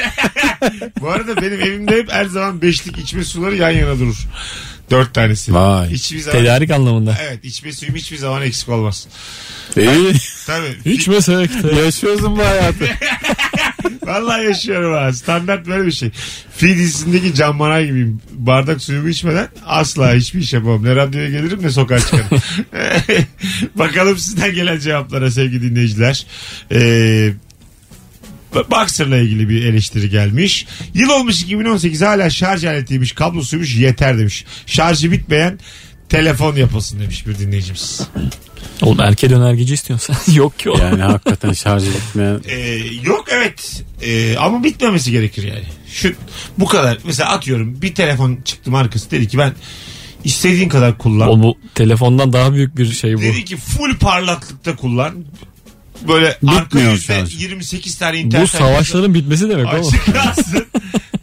Bu 1.00 1.10
arada 1.10 1.36
benim 1.36 1.60
evimde 1.60 1.96
hep 1.96 2.12
her 2.12 2.24
zaman 2.24 2.62
beşlik 2.62 2.98
içme 2.98 3.24
suları 3.24 3.56
yan 3.56 3.70
yana 3.70 3.98
durur. 3.98 4.26
Dört 4.90 5.14
tanesi. 5.14 5.54
Vay. 5.54 5.90
Hiçbir 5.90 6.20
zaman. 6.20 6.38
Tedarik 6.38 6.70
anlamında. 6.70 7.16
Evet 7.22 7.44
içme 7.44 7.72
suyum 7.72 7.94
hiçbir 7.94 8.16
zaman 8.16 8.42
eksik 8.42 8.68
olmaz. 8.68 9.08
İyi. 9.76 10.12
Tabii. 10.46 10.92
İçmesek. 10.94 11.50
Yaşıyorsun 11.84 12.36
bu 12.36 12.44
hayatı. 12.44 12.84
Vallahi 14.06 14.44
yaşıyorum 14.44 14.92
ha. 14.92 15.12
Standart 15.12 15.66
böyle 15.66 15.86
bir 15.86 15.92
şey. 15.92 16.10
Fi 16.56 16.68
dizisindeki 16.68 17.34
Can 17.34 17.58
gibiyim. 17.86 18.20
Bardak 18.32 18.82
suyumu 18.82 19.08
içmeden 19.08 19.48
asla 19.66 20.14
hiçbir 20.14 20.40
iş 20.40 20.52
yapamam. 20.52 20.84
Ne 20.84 20.96
radyoya 20.96 21.30
gelirim 21.30 21.62
ne 21.62 21.70
sokağa 21.70 21.98
çıkarım. 21.98 22.26
Bakalım 23.74 24.18
sizden 24.18 24.54
gelen 24.54 24.78
cevaplara 24.78 25.30
sevgili 25.30 25.70
dinleyiciler. 25.70 26.26
Ee, 26.72 27.32
Boxer'la 28.54 29.16
ilgili 29.16 29.48
bir 29.48 29.64
eleştiri 29.64 30.10
gelmiş. 30.10 30.66
Yıl 30.94 31.08
olmuş 31.08 31.42
2018 31.42 32.02
hala 32.02 32.30
şarj 32.30 32.64
aletiymiş, 32.64 33.12
kablosuymuş 33.12 33.76
yeter 33.76 34.18
demiş. 34.18 34.44
Şarjı 34.66 35.12
bitmeyen 35.12 35.58
telefon 36.08 36.56
yapılsın 36.56 37.00
demiş 37.00 37.26
bir 37.26 37.38
dinleyicimiz. 37.38 38.00
Oğlum 38.82 39.00
erkeğe 39.00 39.34
önergeci 39.34 39.74
istiyorsun 39.74 40.14
sen. 40.14 40.32
Yok 40.36 40.58
ki 40.58 40.70
o. 40.70 40.78
Yani 40.78 41.02
hakikaten 41.02 41.52
şarj 41.52 41.88
etmeyen. 41.88 42.40
Ee, 42.48 42.80
yok 43.02 43.24
evet 43.30 43.82
Ee, 44.02 44.36
ama 44.36 44.64
bitmemesi 44.64 45.10
gerekir 45.10 45.42
yani. 45.42 45.64
Şu 45.92 46.12
bu 46.58 46.66
kadar 46.66 46.98
mesela 47.04 47.30
atıyorum 47.30 47.82
bir 47.82 47.94
telefon 47.94 48.38
çıktı 48.44 48.70
markası 48.70 49.10
dedi 49.10 49.28
ki 49.28 49.38
ben 49.38 49.52
istediğin 50.24 50.68
kadar 50.68 50.98
kullan. 50.98 51.28
O 51.28 51.42
bu 51.42 51.58
telefondan 51.74 52.32
daha 52.32 52.52
büyük 52.52 52.76
bir 52.76 52.92
şey 52.92 53.16
bu. 53.16 53.20
Dedi 53.20 53.44
ki 53.44 53.56
full 53.56 53.96
parlaklıkta 53.96 54.76
kullan. 54.76 55.24
Böyle 56.08 56.38
arka 56.46 56.64
Bitmiyor 56.64 56.92
yüzde 56.92 57.06
şarj. 57.06 57.42
28 57.42 57.98
tane 57.98 58.18
internet 58.18 58.42
Bu 58.46 58.56
savaşların 58.58 59.14
bitmesi 59.14 59.48
demek 59.50 59.66
oğlum. 59.66 59.88
açık 59.88 60.14
kalsın. 60.14 60.66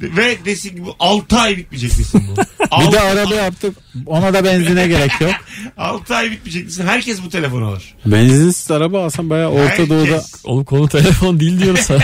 Ve 0.01 0.37
desin 0.45 0.69
ki 0.69 0.85
bu 0.85 0.95
6 0.99 1.37
ay 1.37 1.57
bitmeyecek 1.57 1.97
desin 1.97 2.23
bu. 2.27 2.41
Bir 2.87 2.91
de 2.91 2.99
araba 2.99 3.35
yaptık. 3.35 3.75
Ona 4.05 4.33
da 4.33 4.43
benzine 4.43 4.87
gerek 4.87 5.21
yok. 5.21 5.31
6 5.77 6.15
ay 6.15 6.31
bitmeyecek 6.31 6.67
desin. 6.67 6.87
Herkes 6.87 7.23
bu 7.23 7.29
telefonu 7.29 7.65
alır. 7.65 7.95
Benzinsiz 8.05 8.71
araba 8.71 9.05
alsan 9.05 9.29
bayağı 9.29 9.49
Orta 9.49 9.63
Herkes. 9.63 9.89
Doğu'da. 9.89 10.23
Oğlum 10.43 10.63
konu 10.63 10.87
telefon 10.89 11.39
değil 11.39 11.59
diyoruz 11.61 11.81
sana. 11.81 11.99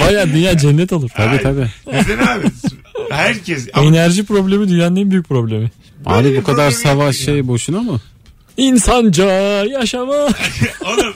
Baya 0.00 0.26
dünya 0.26 0.58
cennet 0.58 0.92
olur. 0.92 1.10
Tabii 1.16 1.42
tabii. 1.42 1.66
Neden 1.86 2.18
abi? 2.18 2.46
Herkes. 3.10 3.68
Ama 3.74 3.88
Enerji 3.88 4.24
problemi 4.24 4.68
dünyanın 4.68 4.96
en 4.96 5.10
büyük 5.10 5.28
problemi. 5.28 5.70
Abi 6.06 6.36
bu 6.36 6.42
kadar 6.44 6.70
savaş 6.70 7.18
ya. 7.18 7.24
şey 7.24 7.48
boşuna 7.48 7.80
mı? 7.80 8.00
İnsanca 8.60 9.24
yaşamak. 9.64 10.40
Oğlum 10.84 11.14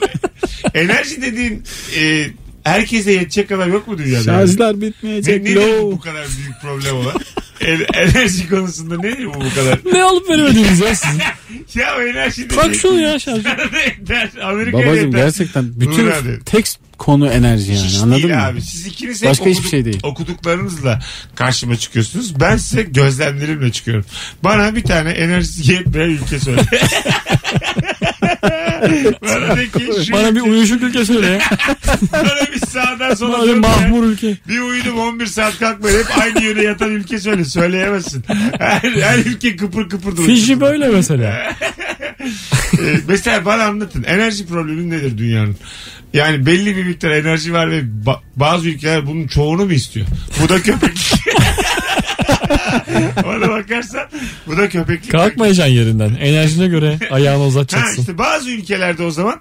enerji 0.73 1.21
dediğin 1.21 1.63
e, 1.99 2.25
herkese 2.63 3.11
yetecek 3.11 3.49
kadar 3.49 3.67
yok 3.67 3.87
mu 3.87 3.97
dünyada? 3.97 4.23
Şarjlar 4.23 4.73
Ne, 4.75 4.81
bitmeyecek. 4.81 5.43
nedir 5.43 5.55
low. 5.55 5.81
bu 5.81 5.99
kadar 5.99 6.25
büyük 6.37 6.61
problem 6.61 6.95
olan? 6.95 7.13
En- 7.61 7.85
enerji 7.93 8.49
konusunda 8.49 8.97
nedir 8.97 9.25
bu 9.25 9.33
bu 9.33 9.55
kadar? 9.55 9.79
ne 9.93 10.03
alıp 10.03 10.29
veremediniz 10.29 10.79
ya 10.79 10.95
sizin? 10.95 11.21
Ya 11.75 11.95
o 11.97 12.01
enerji 12.01 12.43
dediğin. 12.49 12.61
Tak 12.61 12.75
şunu 12.75 12.99
ya 13.01 13.19
şarjı. 13.19 13.47
Yeter. 13.99 14.29
Amerika'ya 14.43 14.87
Babacım 14.87 15.05
yeter. 15.05 15.19
gerçekten 15.25 15.65
bütün 15.79 16.05
Uğur 16.07 16.11
abi. 16.11 16.39
tek 16.45 16.65
konu 16.97 17.29
enerji 17.29 17.71
yani 17.73 17.85
Hiç 17.87 17.95
anladın 17.97 18.21
değil 18.23 18.33
mı? 18.33 18.43
abi. 18.45 18.61
Siz 18.61 18.85
ikiniz 18.87 19.21
hep 19.23 19.29
Başka 19.29 19.45
hiçbir 19.45 19.69
şey 19.69 19.85
değil. 19.85 19.99
okuduklarınızla 20.03 20.99
karşıma 21.35 21.75
çıkıyorsunuz. 21.75 22.39
Ben 22.39 22.57
size 22.57 22.81
gözlemlerimle 22.83 23.71
çıkıyorum. 23.71 24.05
Bana 24.43 24.75
bir 24.75 24.83
tane 24.83 25.09
enerjisi 25.09 25.71
yetmeyen 25.71 26.09
ülke 26.09 26.39
söyle. 26.39 26.61
bana 29.21 29.57
de 29.57 29.67
ki 29.69 30.05
şu 30.07 30.13
Bana 30.13 30.35
bir 30.35 30.41
uyuşuk 30.41 30.81
ülke 30.83 31.05
söyle 31.05 31.27
ya. 31.27 31.39
bana 32.13 32.47
bir 32.53 32.67
sağdan 32.67 33.15
sola 33.15 33.33
Bana 33.33 33.43
bir 33.43 33.47
dön. 33.49 33.59
mahmur 33.59 34.03
ülke. 34.03 34.37
Bir 34.47 34.59
uyudum 34.59 34.99
11 34.99 35.25
saat 35.25 35.59
kalkmayın. 35.59 35.99
Hep 35.99 36.17
aynı 36.17 36.43
yöne 36.43 36.61
yatan 36.63 36.91
ülke 36.91 37.19
söyle. 37.19 37.45
Söyleyemezsin. 37.45 38.23
Her, 38.59 38.81
her 39.01 39.17
ülke 39.19 39.55
kıpır 39.55 39.89
kıpır 39.89 40.11
durur. 40.17 40.25
Fiji 40.25 40.61
böyle 40.61 40.87
mesela. 40.89 41.53
Ee, 42.79 42.97
mesela 43.07 43.45
bana 43.45 43.63
anlatın. 43.63 44.03
Enerji 44.03 44.47
problemi 44.47 44.89
nedir 44.89 45.17
dünyanın? 45.17 45.55
Yani 46.13 46.45
belli 46.45 46.77
bir 46.77 46.83
miktar 46.83 47.11
enerji 47.11 47.53
var 47.53 47.71
ve 47.71 47.79
ba- 48.05 48.19
bazı 48.35 48.69
ülkeler 48.69 49.07
bunun 49.07 49.27
çoğunu 49.27 49.65
mu 49.65 49.73
istiyor? 49.73 50.07
Bu 50.43 50.49
da 50.49 50.61
köpek. 50.61 50.91
Ona 53.25 53.49
bakarsan 53.49 54.01
bu 54.47 54.57
da 54.57 54.69
köpeklik. 54.69 55.11
Kalkmayacaksın 55.11 55.73
yerinden. 55.73 56.15
Enerjine 56.15 56.67
göre 56.67 56.99
ayağını 57.11 57.41
Ha 57.41 57.47
uzatacaksın. 57.47 58.01
işte 58.01 58.17
bazı 58.17 58.49
ülkelerde 58.51 59.03
o 59.03 59.11
zaman 59.11 59.35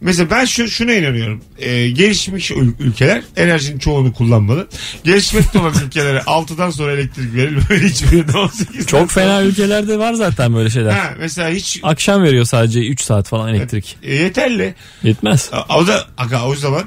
mesela 0.00 0.30
ben 0.30 0.44
şu, 0.44 0.68
şuna 0.68 0.92
inanıyorum. 0.92 1.40
Ee, 1.58 1.90
gelişmiş 1.90 2.50
ül- 2.50 2.74
ülkeler 2.80 3.22
enerjinin 3.36 3.78
çoğunu 3.78 4.12
kullanmalı. 4.12 4.68
Gelişmekte 5.04 5.58
olan 5.58 5.72
ülkelere 5.86 6.18
6'dan 6.18 6.70
sonra 6.70 6.92
elektrik 6.92 7.34
verilmeli. 7.34 7.88
Hiçbirinde 7.88 8.38
18. 8.38 8.86
Çok 8.86 9.10
fena 9.10 9.42
ülkelerde 9.42 9.98
var 9.98 10.14
zaten 10.14 10.54
böyle 10.54 10.70
şeyler. 10.70 10.90
Ha, 10.92 11.14
mesela 11.18 11.48
hiç 11.50 11.80
Akşam 11.82 12.22
veriyor 12.22 12.44
sadece 12.44 12.80
3 12.80 13.00
saat 13.00 13.28
falan 13.28 13.54
elektrik. 13.54 13.96
e, 14.02 14.14
yeterli. 14.14 14.74
Yetmez. 15.02 15.48
A- 15.52 15.78
O 15.78 15.86
da 15.86 16.06
aga, 16.18 16.44
o 16.44 16.54
zaman 16.54 16.84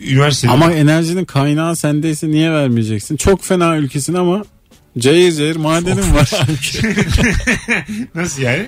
üniversitede 0.00 0.52
Ama 0.52 0.72
enerjinin 0.72 1.24
kaynağı 1.24 1.76
sendeyse 1.76 2.28
niye 2.30 2.50
vermeyeceksin? 2.52 3.16
Çok 3.16 3.44
fena 3.44 3.76
ülkesin 3.76 4.14
ama 4.14 4.44
cayır 4.98 5.32
cayır 5.32 5.56
madenin 5.56 6.14
var. 6.14 6.30
nasıl 8.14 8.42
yani? 8.42 8.66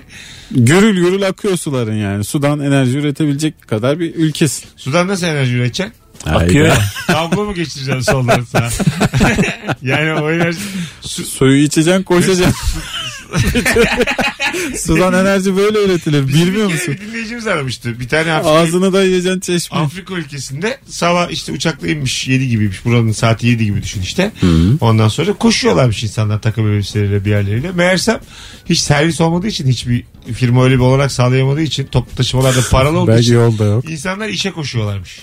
gürül 0.51 0.95
gürül 0.95 1.27
akıyor 1.27 1.57
suların 1.57 1.95
yani. 1.95 2.23
Sudan 2.23 2.59
enerji 2.59 2.97
üretebilecek 2.97 3.67
kadar 3.67 3.99
bir 3.99 4.15
ülkesin. 4.15 4.65
Sudan 4.75 5.07
nasıl 5.07 5.27
enerji 5.27 5.53
üreteceksin? 5.53 5.93
Akıyor 6.25 6.67
ya. 6.67 6.77
Kablo 7.07 7.45
mu 7.45 7.53
geçireceksin 7.53 8.11
soldan 8.11 8.43
sağa? 8.43 8.69
yani 9.81 10.13
o 10.13 10.31
enerji 10.31 10.59
su, 11.01 11.25
Suyu 11.25 11.63
içeceksin 11.63 12.03
koşacaksın. 12.03 12.81
Sudan 14.77 15.13
enerji 15.13 15.57
böyle 15.57 15.85
üretilir. 15.85 16.27
Bizim 16.27 16.47
Bilmiyor 16.47 16.69
bir 16.69 16.77
kere 16.77 16.89
musun? 16.91 16.97
Bir 17.01 17.07
dinleyicimiz 17.07 17.47
aramıştı. 17.47 17.99
Bir 17.99 18.07
tane 18.07 18.33
Afrika, 18.33 18.49
Ağzını 18.55 18.93
da 18.93 19.03
yiyeceksin 19.03 19.39
çeşme. 19.39 19.77
Afrika 19.77 20.13
ülkesinde 20.13 20.77
sabah 20.87 21.31
işte 21.31 21.51
uçakla 21.51 21.87
inmiş 21.87 22.27
7 22.27 22.49
gibiymiş. 22.49 22.85
Buranın 22.85 23.11
saati 23.11 23.47
7 23.47 23.65
gibi 23.65 23.83
düşün 23.83 24.01
işte. 24.01 24.31
Ondan 24.81 25.07
sonra 25.07 25.33
koşuyorlarmış 25.33 26.03
insanlar 26.03 26.41
takım 26.41 26.71
elbiseleriyle 26.73 27.25
bir 27.25 27.29
yerleriyle. 27.29 27.71
Meğersem 27.71 28.19
hiç 28.65 28.79
servis 28.79 29.21
olmadığı 29.21 29.47
için 29.47 29.67
hiçbir 29.67 30.03
firma 30.33 30.63
öyle 30.63 30.75
bir 30.75 30.79
olarak 30.79 31.11
sağlayamadığı 31.11 31.61
için 31.61 31.85
toplu 31.85 32.15
taşımalarda 32.15 32.59
paralı 32.71 32.99
olduğu 32.99 33.11
Belki 33.11 33.21
için 33.21 33.33
yolda 33.33 33.63
yok. 33.63 33.89
insanlar 33.89 34.29
işe 34.29 34.51
koşuyorlarmış. 34.51 35.19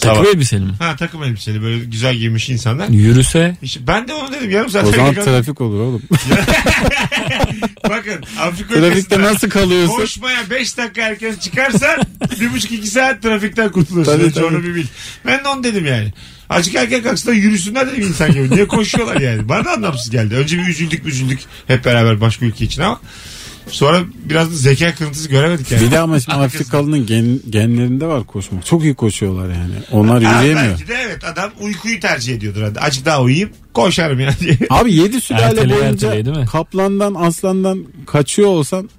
Takım 0.00 0.16
Sabah. 0.16 0.28
elbiseli 0.34 0.60
mi? 0.60 0.72
Ha 0.78 0.96
takım 0.96 1.22
elbiseli 1.22 1.62
böyle 1.62 1.84
güzel 1.84 2.14
giymiş 2.14 2.48
insanlar. 2.50 2.88
Yürüse 2.88 3.56
İşte 3.62 3.80
ben 3.86 4.08
de 4.08 4.14
onu 4.14 4.32
dedim 4.32 4.50
yarım 4.50 4.70
saat. 4.70 4.84
O 4.86 4.92
zaman 4.92 5.14
trafik 5.14 5.60
olur 5.60 5.80
oğlum. 5.80 6.02
Bakın 7.88 8.24
Afrika 8.40 8.74
Trafikte 8.74 8.76
ülkesinde 8.88 9.22
nasıl 9.22 9.50
kalıyorsun? 9.50 9.96
Koşmaya 9.96 10.50
5 10.50 10.76
dakika 10.76 11.02
erken 11.02 11.34
çıkarsan 11.34 12.00
bir 12.40 12.52
buçuk 12.52 12.72
iki 12.72 12.88
saat 12.88 13.22
trafikten 13.22 13.72
kurtulursun. 13.72 14.12
Tabii, 14.12 14.24
Önce 14.24 14.34
tabii. 14.34 14.44
Onu 14.46 14.64
bir 14.64 14.74
bil. 14.74 14.86
Ben 15.26 15.44
de 15.44 15.48
onu 15.48 15.64
dedim 15.64 15.86
yani. 15.86 16.12
Azıcık 16.50 16.74
erken 16.74 17.02
kalksınlar 17.02 17.34
yürüsünler 17.36 17.86
dedim 17.92 18.02
insan 18.02 18.32
gibi. 18.32 18.50
Niye 18.50 18.66
koşuyorlar 18.68 19.20
yani? 19.20 19.48
Bana 19.48 19.64
da 19.64 19.70
anlamsız 19.72 20.10
geldi. 20.10 20.34
Önce 20.34 20.58
bir 20.58 20.68
üzüldük 20.68 21.06
üzüldük 21.06 21.40
hep 21.66 21.84
beraber 21.84 22.20
başka 22.20 22.46
ülke 22.46 22.64
için 22.64 22.82
ama 22.82 23.00
sonra 23.68 24.00
biraz 24.24 24.50
da 24.50 24.54
zeka 24.54 24.94
kırıntısı 24.94 25.28
göremedik 25.28 25.72
yani. 25.72 25.82
Bir 25.86 25.90
de 25.90 25.98
ama 25.98 26.20
şimdi 26.20 26.36
Afrikalı'nın 26.38 27.06
gen, 27.06 27.40
genlerinde 27.50 28.06
var 28.06 28.24
koşmak. 28.26 28.66
Çok 28.66 28.82
iyi 28.84 28.94
koşuyorlar 28.94 29.48
yani. 29.48 29.74
Onlar 29.90 30.22
Ha, 30.22 30.38
yürüyemiyor. 30.42 30.70
belki 30.78 30.88
de 30.88 30.94
evet 31.06 31.24
adam 31.24 31.50
uykuyu 31.60 32.00
tercih 32.00 32.34
ediyordur. 32.34 32.62
Hadi. 32.62 32.80
Azıcık 32.80 33.06
daha 33.06 33.22
uyuyayım 33.22 33.50
koşarım 33.74 34.20
yani. 34.20 34.34
Abi 34.70 34.94
7 34.94 35.20
sülale 35.20 35.42
Erteleye 35.44 35.68
boyunca 35.80 36.08
erteleye 36.08 36.24
değil 36.24 36.36
mi? 36.36 36.46
kaplandan 36.46 37.14
aslandan 37.14 37.84
kaçıyor 38.06 38.48
olsan 38.48 38.90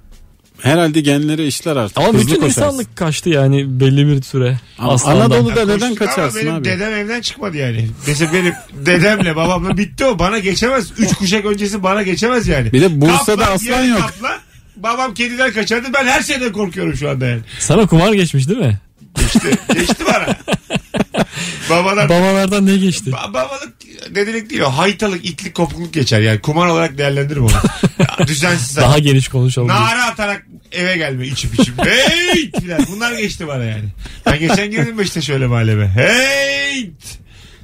herhalde 0.62 1.00
genlere 1.00 1.46
işler 1.46 1.76
artık. 1.76 1.98
ama 1.98 2.08
Hızlı 2.08 2.18
bütün 2.20 2.34
koşarsın. 2.34 2.60
insanlık 2.62 2.96
kaçtı 2.96 3.28
yani 3.30 3.80
belli 3.80 4.06
bir 4.08 4.22
süre. 4.22 4.58
Ama 4.78 4.92
Aslandan. 4.92 5.20
Anadolu'da 5.20 5.60
Ya 5.60 5.66
neden 5.66 5.78
koştuk 5.78 6.02
ama 6.02 6.10
kaçarsın 6.10 6.40
benim 6.42 6.54
abi? 6.54 6.64
dedem 6.64 6.92
evden 6.92 7.20
çıkmadı 7.20 7.56
yani. 7.56 7.88
Mesela 8.06 8.32
benim 8.32 8.52
dedemle 8.86 9.36
babamla 9.36 9.78
bitti 9.78 10.04
o. 10.04 10.18
Bana 10.18 10.38
geçemez. 10.38 10.92
Üç 10.98 11.14
kuşak 11.14 11.44
öncesi 11.44 11.82
bana 11.82 12.02
geçemez 12.02 12.48
yani. 12.48 12.72
Bir 12.72 12.80
de 12.80 13.00
Bursa'da 13.00 13.36
Kaplan, 13.36 13.54
aslan 13.54 13.84
yok. 13.84 14.00
Kaplan, 14.00 14.38
babam 14.76 15.14
kediden 15.14 15.52
kaçardı. 15.52 15.88
Ben 15.94 16.06
her 16.06 16.22
şeyden 16.22 16.52
korkuyorum 16.52 16.96
şu 16.96 17.10
anda 17.10 17.26
yani. 17.26 17.40
Sana 17.58 17.86
kumar 17.86 18.12
geçmiş 18.12 18.48
değil 18.48 18.58
mi? 18.60 18.78
Geçti, 19.18 19.58
geçti 19.74 20.04
bana. 20.06 20.36
Babadan 21.70 22.08
Babalardan 22.08 22.66
ne 22.66 22.76
geçti? 22.76 23.10
Ba- 23.10 23.34
babalık 23.34 23.72
dedelik 24.10 24.50
değil 24.50 24.60
o. 24.60 24.70
Haytalık, 24.70 25.24
itlik, 25.24 25.54
kopukluk 25.54 25.94
geçer. 25.94 26.20
Yani 26.20 26.40
kumar 26.40 26.66
olarak 26.66 26.98
değerlendiririm 26.98 27.44
onu. 27.44 27.52
Ya, 27.98 28.26
Düzensiz. 28.26 28.76
Daha 28.76 28.98
geniş 28.98 29.28
konuşalım. 29.28 29.68
Nara 29.68 30.04
atarak 30.04 30.46
eve 30.72 30.96
gelme 30.96 31.26
içip 31.26 31.60
içip. 31.60 31.86
Hey! 31.86 32.50
Filan. 32.60 32.86
Bunlar 32.92 33.12
geçti 33.12 33.46
bana 33.48 33.64
yani. 33.64 33.84
Ben 34.26 34.38
geçen 34.38 34.70
girdim 34.70 35.00
işte 35.00 35.22
şöyle 35.22 35.46
mahalleme. 35.46 35.88
Hey! 35.88 36.90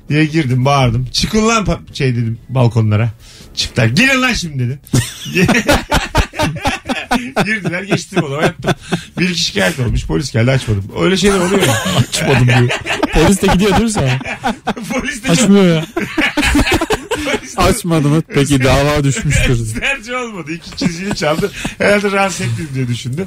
diye 0.08 0.24
girdim 0.24 0.64
bağırdım. 0.64 1.06
Çıkın 1.12 1.48
lan 1.48 1.66
şey 1.92 2.12
dedim 2.16 2.38
balkonlara. 2.48 3.10
Çıktılar. 3.56 3.86
Girin 3.86 4.22
lan 4.22 4.32
şimdi 4.32 4.58
dedim. 4.58 4.80
Girdiler 7.44 7.82
geçtim 7.82 8.24
odama 8.24 8.42
yattım. 8.42 8.70
Bir 9.18 9.32
kişi 9.32 9.44
şikayet 9.44 9.80
olmuş 9.80 10.06
polis 10.06 10.32
geldi 10.32 10.50
açmadım. 10.50 10.84
Öyle 11.00 11.16
şeyler 11.16 11.38
oluyor 11.38 11.62
ya. 11.62 11.74
Açmadım 12.08 12.46
diyor. 12.46 12.68
Polis 13.12 13.42
de 13.42 13.46
gidiyor 13.46 13.70
değil 13.70 13.82
mi 13.82 13.90
sana? 13.90 14.18
polis 14.92 15.24
de 15.24 15.28
Açmıyor 15.28 15.76
ya. 15.76 15.86
polis 17.24 17.56
de- 17.56 17.60
Açmadı 17.62 18.08
mı? 18.08 18.22
Peki 18.34 18.64
dava 18.64 19.04
düşmüştür. 19.04 19.80
Tercih 19.80 20.14
olmadı. 20.14 20.52
İki 20.52 20.76
çizgiyi 20.76 21.14
çaldı. 21.14 21.50
Herhalde 21.78 22.12
rahatsız 22.12 22.40
ettim 22.40 22.68
diye 22.74 22.88
düşündü. 22.88 23.26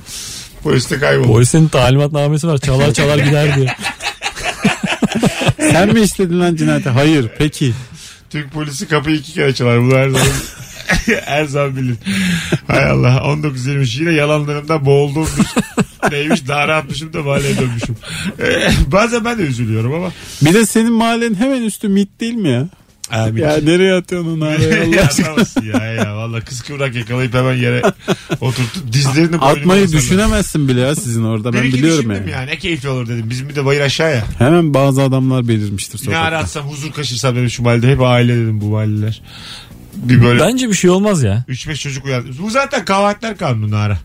Polis 0.64 0.92
de 0.92 1.00
kayboldu. 1.00 1.28
Polisin 1.28 1.68
talimatnamesi 1.68 2.48
var. 2.48 2.58
Çalar 2.58 2.94
çalar 2.94 3.18
gider 3.18 3.56
diye. 3.56 3.76
Sen 5.72 5.94
mi 5.94 6.00
istedin 6.02 6.40
lan 6.40 6.56
cinayeti? 6.56 6.90
Hayır. 6.90 7.30
Peki. 7.38 7.74
Türk 8.30 8.52
polisi 8.52 8.88
kapıyı 8.88 9.16
iki 9.18 9.34
kere 9.34 9.54
çalar. 9.56 9.82
Bunu 9.82 9.98
her 9.98 10.10
zaman 10.10 10.28
her 11.26 11.46
zaman 11.46 11.76
bilir. 11.78 11.96
Hay 12.68 12.84
Allah. 12.90 13.10
19-23 13.18 14.00
yine 14.00 14.12
yalanlarımda 14.12 14.86
boğulduğum 14.86 15.28
bir 15.38 16.12
neymiş 16.12 16.48
daha 16.48 16.68
rahatmışım 16.68 17.14
da 17.14 17.24
mahalleye 17.24 17.58
dönmüşüm. 17.58 17.96
Ee, 18.40 18.70
bazen 18.92 19.26
ben 19.26 19.38
de 19.38 19.42
üzülüyorum 19.42 19.94
ama. 19.94 20.12
Bir 20.42 20.54
de 20.54 20.66
senin 20.66 20.94
mahallenin 20.94 21.36
hemen 21.36 21.62
üstü 21.62 21.88
mit 21.90 22.20
değil 22.20 22.34
mi 22.34 22.50
ya? 22.50 22.68
Abi, 23.12 23.42
Ya 23.42 23.58
nereye 23.64 23.94
atıyorsun 23.94 24.30
onu 24.42 24.46
araya 24.46 24.84
Allah 24.86 25.02
aşkına? 25.42 25.80
Ya 25.80 25.86
ya. 25.94 26.16
Valla 26.18 26.42
kıskıvrak 26.42 26.96
yakalayıp 26.96 27.34
hemen 27.34 27.54
yere 27.54 27.82
oturtup 28.42 28.94
dizlerini 28.94 29.36
Atmayı 29.38 29.82
basarlar. 29.84 30.02
düşünemezsin 30.02 30.68
bile 30.68 30.80
ya 30.82 30.96
sizin 30.96 31.24
orada. 31.24 31.54
Ben 31.54 31.64
biliyorum 31.64 32.12
yani. 32.12 32.32
ya. 32.32 32.42
Ne 32.42 32.58
keyifli 32.58 32.90
olur 32.90 33.08
dedim. 33.08 33.30
Bizim 33.30 33.50
bir 33.50 33.56
de 33.56 33.66
bayır 33.66 33.82
aşağı 33.82 34.12
ya. 34.16 34.24
Hemen 34.38 34.74
bazı 34.74 35.02
adamlar 35.02 35.48
belirmiştir 35.48 36.10
Ne 36.10 36.18
ara 36.18 36.26
sokakta. 36.26 36.38
atsam 36.38 36.72
huzur 36.74 36.92
kaçırsam 36.92 37.36
dedim 37.36 37.50
şu 37.50 37.64
mahallede. 37.64 37.92
Hep 37.92 38.02
aile 38.02 38.34
dedim 38.36 38.62
bu 38.62 38.66
mahalleler. 38.66 39.22
Bir 39.96 40.22
böyle 40.24 40.40
Bence 40.40 40.70
bir 40.70 40.74
şey 40.74 40.90
olmaz 40.90 41.24
ya. 41.24 41.44
3-5 41.50 41.76
çocuk 41.76 42.06
uyandı. 42.06 42.28
Bu 42.40 42.50
zaten 42.50 42.86
kabahatler 42.86 43.38
kanunu 43.38 43.76
ara. 43.78 43.98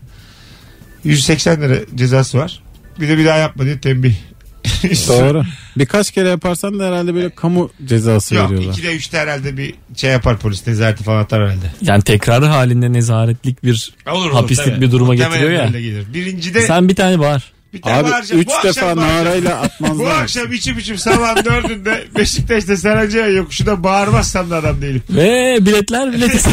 180 1.03 1.61
lira 1.61 1.75
cezası 1.95 2.37
var. 2.37 2.63
Bir 2.99 3.07
de 3.09 3.17
bir 3.17 3.25
daha 3.25 3.37
yapma 3.37 3.65
diye 3.65 3.79
tembih. 3.79 4.15
Doğru. 5.07 5.43
Birkaç 5.77 6.11
kere 6.11 6.29
yaparsan 6.29 6.79
da 6.79 6.87
herhalde 6.87 7.15
böyle 7.15 7.29
kamu 7.29 7.71
cezası 7.85 8.35
Yok 8.35 8.51
veriyorlar. 8.51 8.73
2'de 8.73 8.95
3'te 8.95 9.17
herhalde 9.17 9.57
bir 9.57 9.73
şey 9.95 10.11
yapar 10.11 10.37
polis 10.37 10.67
nezareti 10.67 11.03
falan 11.03 11.23
atar 11.23 11.41
herhalde. 11.43 11.71
Yani 11.81 12.03
tekrarı 12.03 12.45
halinde 12.45 12.93
nezaretlik 12.93 13.63
bir 13.63 13.93
Olur, 14.11 14.31
Hapislik 14.31 14.65
tabii. 14.67 14.81
bir 14.81 14.91
duruma 14.91 15.13
Muhtemelen 15.13 15.31
getiriyor 15.39 15.59
ya. 15.61 15.67
öyle 15.67 15.81
Gelir. 15.81 16.13
Birincide 16.13 16.61
sen 16.61 16.89
bir 16.89 16.95
tane 16.95 17.19
bağır. 17.19 17.51
Bir 17.73 17.81
tane 17.81 18.07
Abi. 18.07 18.09
3 18.33 18.47
Bu 18.47 18.51
defa 18.51 18.67
akşam 18.69 18.97
narayla 18.97 19.51
Bu 19.61 19.63
atmazlar. 19.65 20.21
akşam 20.21 20.53
içip 20.53 20.79
içip 20.79 20.99
sabahın 20.99 21.45
dördünde 21.45 22.03
Beşiktaş'ta 22.17 22.77
Sarancı'ya 22.77 23.27
yokuşunda 23.27 23.83
bağırmazsam 23.83 24.49
da 24.49 24.55
adam 24.57 24.81
değilim. 24.81 25.03
Ve 25.09 25.57
biletler 25.61 26.13
bileti. 26.13 26.37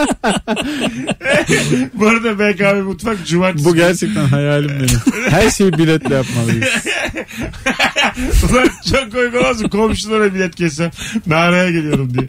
Bu 1.94 2.08
arada 2.08 2.38
BKM 2.38 2.80
Mutfak 2.82 3.26
cumartesi. 3.26 3.64
Bu 3.64 3.74
gerçekten 3.74 4.24
hayalim 4.24 4.68
benim. 4.70 5.30
Her 5.30 5.50
şeyi 5.50 5.72
biletle 5.72 6.14
yapmalıyız. 6.14 6.64
Ulan 8.50 8.68
çok 8.90 9.12
komik 9.12 9.34
olmaz 9.34 9.62
mı? 9.62 9.70
Komşulara 9.70 10.34
bilet 10.34 10.54
kessem. 10.54 10.90
Naraya 11.26 11.70
geliyorum 11.70 12.14
diye. 12.14 12.28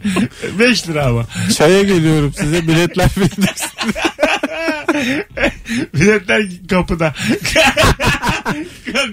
5 0.58 0.88
lira 0.88 1.06
ama. 1.06 1.26
Çaya 1.56 1.82
geliyorum 1.82 2.34
size 2.40 2.68
biletler 2.68 3.08
verin. 3.16 3.44
Biletler 5.94 6.42
kapıda. 6.70 7.12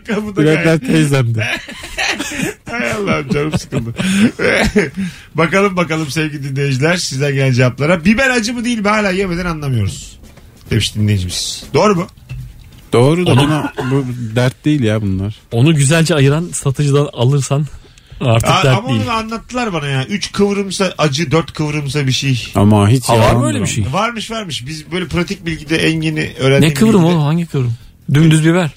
kapıda 0.08 0.42
Biletler 0.42 0.80
teyzemde. 0.80 1.44
Hay 2.70 2.92
Allah'ım 2.92 3.30
canım 3.30 3.58
sıkıldı. 3.60 3.94
bakalım 5.36 5.78
bakalım 5.78 6.10
sevgili 6.12 6.44
dinleyiciler 6.44 6.98
sizden 6.98 7.34
gelen 7.34 7.52
cevaplara. 7.52 8.06
Biber 8.06 8.30
acı 8.30 8.54
mı 8.54 8.66
değil 8.66 8.80
mi 8.80 8.88
hala 8.88 9.12
yemeden 9.12 9.46
anlamıyoruz. 9.46 10.20
Demiş 10.72 10.96
dinleyicimiz. 10.96 11.64
Doğru 11.74 11.96
mu? 11.96 12.08
Doğru 12.94 13.26
da 13.26 13.32
Onu- 13.32 13.42
buna 13.42 13.74
bu 13.92 14.06
dert 14.36 14.66
değil 14.66 14.84
ya 14.84 15.02
bunlar. 15.02 15.36
Onu 15.52 15.76
güzelce 15.76 16.16
ayıran 16.16 16.50
satıcıdan 16.54 17.10
alırsan 17.14 17.66
artık 18.22 18.50
Aa, 18.50 18.64
dert 18.64 18.78
ama 18.78 18.90
değil. 18.90 19.02
onu 19.02 19.12
anlattılar 19.12 19.74
bana 19.74 19.88
ya. 19.88 20.06
3 20.06 20.32
kıvrımsa 20.32 20.94
acı, 20.98 21.32
4 21.32 21.54
kıvrımsa 21.54 22.08
bir 22.08 22.12
şey. 22.12 22.44
Ama 22.56 22.90
hiç 22.90 23.04
Ha, 23.10 23.20
var 23.20 23.34
mı 23.36 23.48
öyle 23.48 23.62
bir 23.62 23.68
şey? 23.68 23.86
Varmış 23.92 24.32
varmış. 24.32 24.68
Biz 24.68 24.92
böyle 24.92 25.08
pratik 25.08 25.46
bilgide 25.46 25.78
en 25.78 26.02
yeni 26.02 26.32
öğrendiğim 26.40 26.70
Ne 26.70 26.74
kıvrım 26.80 26.94
bilgide 26.94 27.06
oğlum 27.12 27.22
hangi 27.22 27.46
kıvrım? 27.46 27.74
Dümdüz 28.14 28.46
biber. 28.46 28.70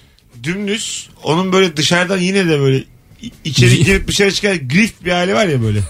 Dümdüz. 0.42 1.08
Onun 1.22 1.52
böyle 1.52 1.76
dışarıdan 1.76 2.18
yine 2.18 2.46
de 2.48 2.60
böyle 2.60 2.76
i- 3.22 3.30
içeri 3.44 3.84
girip 3.84 4.08
dışarı 4.08 4.32
çıkan 4.32 4.68
grift 4.68 5.04
bir 5.04 5.10
hali 5.12 5.34
var 5.34 5.46
ya 5.46 5.62
böyle. 5.62 5.80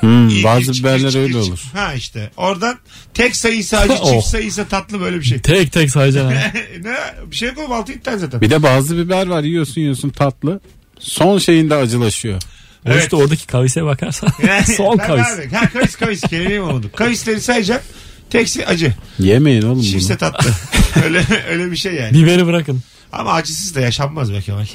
Hmm, 0.00 0.44
bazı 0.44 0.72
iç- 0.72 0.80
biberler 0.80 1.22
öyle 1.22 1.36
olur. 1.36 1.58
Ha 1.74 1.94
işte. 1.94 2.30
Oradan 2.36 2.78
tek 3.14 3.36
sayısı 3.36 3.78
acı, 3.78 3.92
Oh. 4.02 4.12
çift 4.12 4.26
sayısı 4.26 4.68
tatlı 4.68 5.00
böyle 5.00 5.18
bir 5.20 5.24
şey. 5.24 5.38
Tek 5.38 5.72
tek 5.72 5.90
sayacaksın 5.90 6.36
ha. 6.36 6.52
ne? 6.82 6.96
Bir 7.30 7.36
şey 7.36 7.54
koyma 7.54 7.76
altı 7.76 7.92
itten 7.92 8.16
zaten. 8.18 8.40
Bir 8.40 8.50
de 8.50 8.62
bazı 8.62 8.96
biber 8.98 9.26
var 9.26 9.42
yiyorsun 9.42 9.80
yiyorsun 9.80 10.08
tatlı. 10.10 10.60
Son 10.98 11.38
şeyinde 11.38 11.74
acılaşıyor. 11.74 12.42
O 12.86 12.90
Evet. 12.90 13.02
işte 13.02 13.16
oradaki 13.16 13.46
kavise 13.46 13.84
bakarsan 13.84 14.28
son 14.76 14.96
Tabii 14.96 15.06
kavis. 15.06 15.26
abi. 15.26 15.54
Ha 15.54 15.68
kavis 15.72 15.96
kavis 15.96 16.20
kelimeyi 16.20 16.60
olmadı. 16.60 16.86
Kavisleri 16.96 17.40
sayacak. 17.40 17.84
Teksi 18.30 18.66
acı. 18.66 18.94
Yemeyin 19.18 19.62
oğlum 19.62 19.84
bunu. 20.08 20.16
tatlı. 20.18 20.50
öyle 21.04 21.22
öyle 21.50 21.70
bir 21.70 21.76
şey 21.76 21.94
yani. 21.94 22.14
Biberi 22.14 22.46
bırakın. 22.46 22.82
Ama 23.12 23.32
acısız 23.32 23.74
da 23.74 23.80
yaşanmaz 23.80 24.32
be 24.32 24.40
Kemal. 24.40 24.66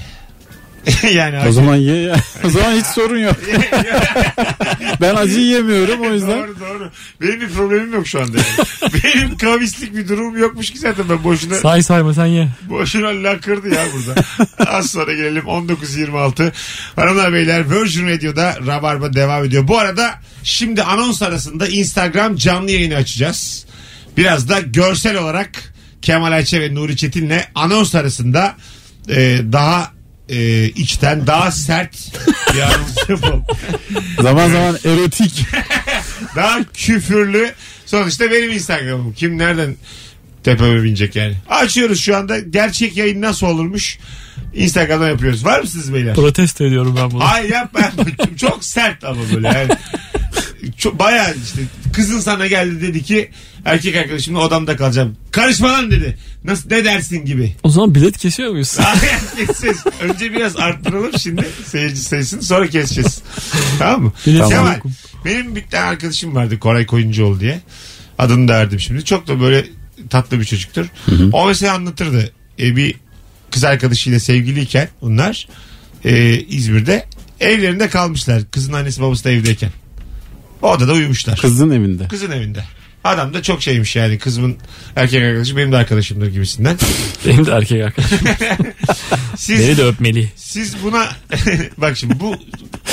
yani 1.13 1.49
O 1.49 1.51
zaman 1.51 1.75
ye 1.75 1.95
ya. 2.01 2.15
O 2.45 2.49
zaman 2.49 2.71
hiç 2.75 2.85
sorun 2.85 3.19
yok. 3.19 3.35
Ben 5.01 5.15
acı 5.15 5.39
yemiyorum 5.39 6.01
o 6.01 6.13
yüzden. 6.13 6.39
Doğru 6.39 6.59
doğru. 6.59 6.89
Benim 7.21 7.41
bir 7.41 7.49
problemim 7.49 7.93
yok 7.93 8.07
şu 8.07 8.21
anda. 8.21 8.37
Yani. 8.37 8.91
Benim 9.03 9.37
kavislik 9.37 9.95
bir 9.95 10.07
durumum 10.07 10.37
yokmuş 10.37 10.69
ki 10.71 10.79
zaten 10.79 11.05
ben 11.09 11.23
boşuna 11.23 11.55
Say 11.55 11.83
sayma 11.83 12.13
sen 12.13 12.25
ye. 12.25 12.47
boşuna 12.69 13.07
lakırdı 13.07 13.69
ya 13.75 13.81
burada. 13.93 14.21
Az 14.71 14.89
sonra 14.89 15.13
gelelim 15.13 15.43
19.26. 15.43 16.51
Hanımlar 16.95 17.33
beyler 17.33 17.71
Virgin 17.71 18.07
Radio'da 18.07 18.55
Rabarba 18.67 19.13
devam 19.13 19.45
ediyor. 19.45 19.67
Bu 19.67 19.77
arada 19.77 20.13
şimdi 20.43 20.83
anons 20.83 21.21
arasında 21.21 21.67
Instagram 21.67 22.35
canlı 22.35 22.71
yayını 22.71 22.95
açacağız. 22.95 23.65
Biraz 24.17 24.49
da 24.49 24.59
görsel 24.59 25.17
olarak 25.17 25.49
Kemal 26.01 26.31
Ayçe 26.31 26.61
ve 26.61 26.75
Nuri 26.75 26.97
Çetin'le 26.97 27.39
anons 27.55 27.95
arasında 27.95 28.55
e, 29.09 29.39
daha 29.51 29.91
e, 30.31 30.65
içten 30.69 31.27
daha 31.27 31.51
sert 31.51 31.93
bir. 32.53 32.61
Zaman 34.21 34.49
zaman 34.49 34.77
erotik. 34.85 35.45
Daha 36.35 36.63
küfürlü. 36.73 37.51
Sonuçta 37.85 38.31
benim 38.31 38.51
Instagram'ım. 38.51 39.13
Kim 39.13 39.37
nereden 39.37 39.75
tepeme 40.43 40.83
binecek 40.83 41.15
yani. 41.15 41.35
Açıyoruz 41.49 42.01
şu 42.01 42.17
anda. 42.17 42.39
Gerçek 42.39 42.97
yayın 42.97 43.21
nasıl 43.21 43.47
olurmuş? 43.47 43.97
Instagram'da 44.53 45.07
yapıyoruz. 45.07 45.45
Var 45.45 45.59
mısınız 45.59 45.93
beyler? 45.93 46.15
Protesto 46.15 46.63
ediyorum 46.65 46.95
ben 46.97 47.11
bunu. 47.11 47.23
Hayır 47.23 47.49
yapma. 47.49 47.79
yapma. 47.79 48.05
Çok 48.37 48.63
sert 48.65 49.03
ama 49.03 49.21
böyle 49.35 49.47
yani. 49.47 49.69
Çok, 50.77 50.99
bayağı 50.99 51.35
işte 51.43 51.61
kızın 51.93 52.19
sana 52.19 52.47
geldi 52.47 52.81
dedi 52.81 53.03
ki 53.03 53.31
erkek 53.65 53.95
arkadaşımla 53.95 54.39
odamda 54.39 54.77
kalacağım. 54.77 55.17
Karışma 55.31 55.67
lan 55.73 55.91
dedi. 55.91 56.17
Nasıl 56.43 56.69
ne 56.71 56.85
dersin 56.85 57.25
gibi. 57.25 57.55
O 57.63 57.69
zaman 57.69 57.95
bilet 57.95 58.17
kesiyor 58.17 58.51
muyuz? 58.51 58.77
Keseceğiz. 59.37 59.77
Önce 60.01 60.33
biraz 60.33 60.57
arttıralım 60.57 61.11
şimdi 61.19 61.47
seyirci 61.65 61.99
sayısını 62.01 62.43
sonra 62.43 62.67
keseceğiz. 62.67 63.21
tamam 63.79 64.01
mı? 64.03 64.13
Bilet 64.27 64.37
Kemal 64.49 64.51
Tamam. 64.65 64.79
benim 65.25 65.55
bir 65.55 65.63
tane 65.67 65.85
arkadaşım 65.85 66.35
vardı 66.35 66.59
Koray 66.59 66.85
Koyuncuoğlu 66.85 67.39
diye. 67.39 67.61
Adını 68.17 68.47
da 68.47 68.53
verdim 68.53 68.79
şimdi. 68.79 69.05
Çok 69.05 69.27
da 69.27 69.39
böyle 69.41 69.65
tatlı 70.09 70.39
bir 70.39 70.45
çocuktur. 70.45 70.85
O 71.33 71.47
mesela 71.47 71.73
anlatırdı. 71.73 72.31
E, 72.59 72.75
bir 72.75 72.95
kız 73.51 73.63
arkadaşıyla 73.63 74.19
sevgiliyken 74.19 74.89
bunlar 75.01 75.47
e, 76.05 76.39
İzmir'de 76.39 77.05
evlerinde 77.39 77.89
kalmışlar. 77.89 78.41
Kızın 78.51 78.73
annesi 78.73 79.01
babası 79.01 79.23
da 79.23 79.31
evdeyken. 79.31 79.69
O 80.61 80.71
odada 80.71 80.93
uyumuşlar. 80.93 81.37
Kızın 81.39 81.69
evinde. 81.71 82.07
Kızın 82.07 82.31
evinde. 82.31 82.63
Adam 83.03 83.33
da 83.33 83.41
çok 83.43 83.61
şeymiş 83.61 83.95
yani 83.95 84.17
kızımın 84.17 84.57
erkek 84.95 85.23
arkadaşı 85.23 85.57
benim 85.57 85.71
de 85.71 85.77
arkadaşımdır 85.77 86.27
gibisinden. 86.27 86.77
Benim 87.27 87.45
de 87.45 87.51
erkek 87.51 87.83
arkadaşım. 87.83 88.19
Siz 89.37 89.59
Beni 89.59 89.77
de 89.77 89.83
öpmeli. 89.83 90.31
Siz 90.35 90.83
buna 90.83 91.09
bak 91.77 91.97
şimdi 91.97 92.19
bu 92.19 92.35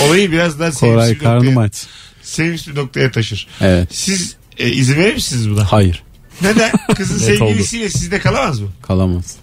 olayı 0.02 0.32
biraz 0.32 0.60
daha 0.60 0.70
Koray 0.70 0.92
sevimsiz 0.92 1.14
bir, 1.14 1.18
karnım 1.24 1.46
noktaya, 1.46 1.66
aç. 1.66 1.86
sevimsiz 2.22 2.68
bir 2.68 2.80
noktaya 2.80 3.10
taşır. 3.10 3.46
Evet. 3.60 3.88
Siz 3.92 4.36
e, 4.58 4.70
izin 4.70 4.96
verir 4.96 5.14
misiniz 5.14 5.50
buna? 5.50 5.72
Hayır. 5.72 6.02
Neden? 6.42 6.70
Kızın 6.96 7.14
Net 7.14 7.38
sevgilisiyle 7.38 7.88
sizde 7.88 8.18
kalamaz 8.18 8.60
mı? 8.60 8.68
Kalamaz. 8.82 9.36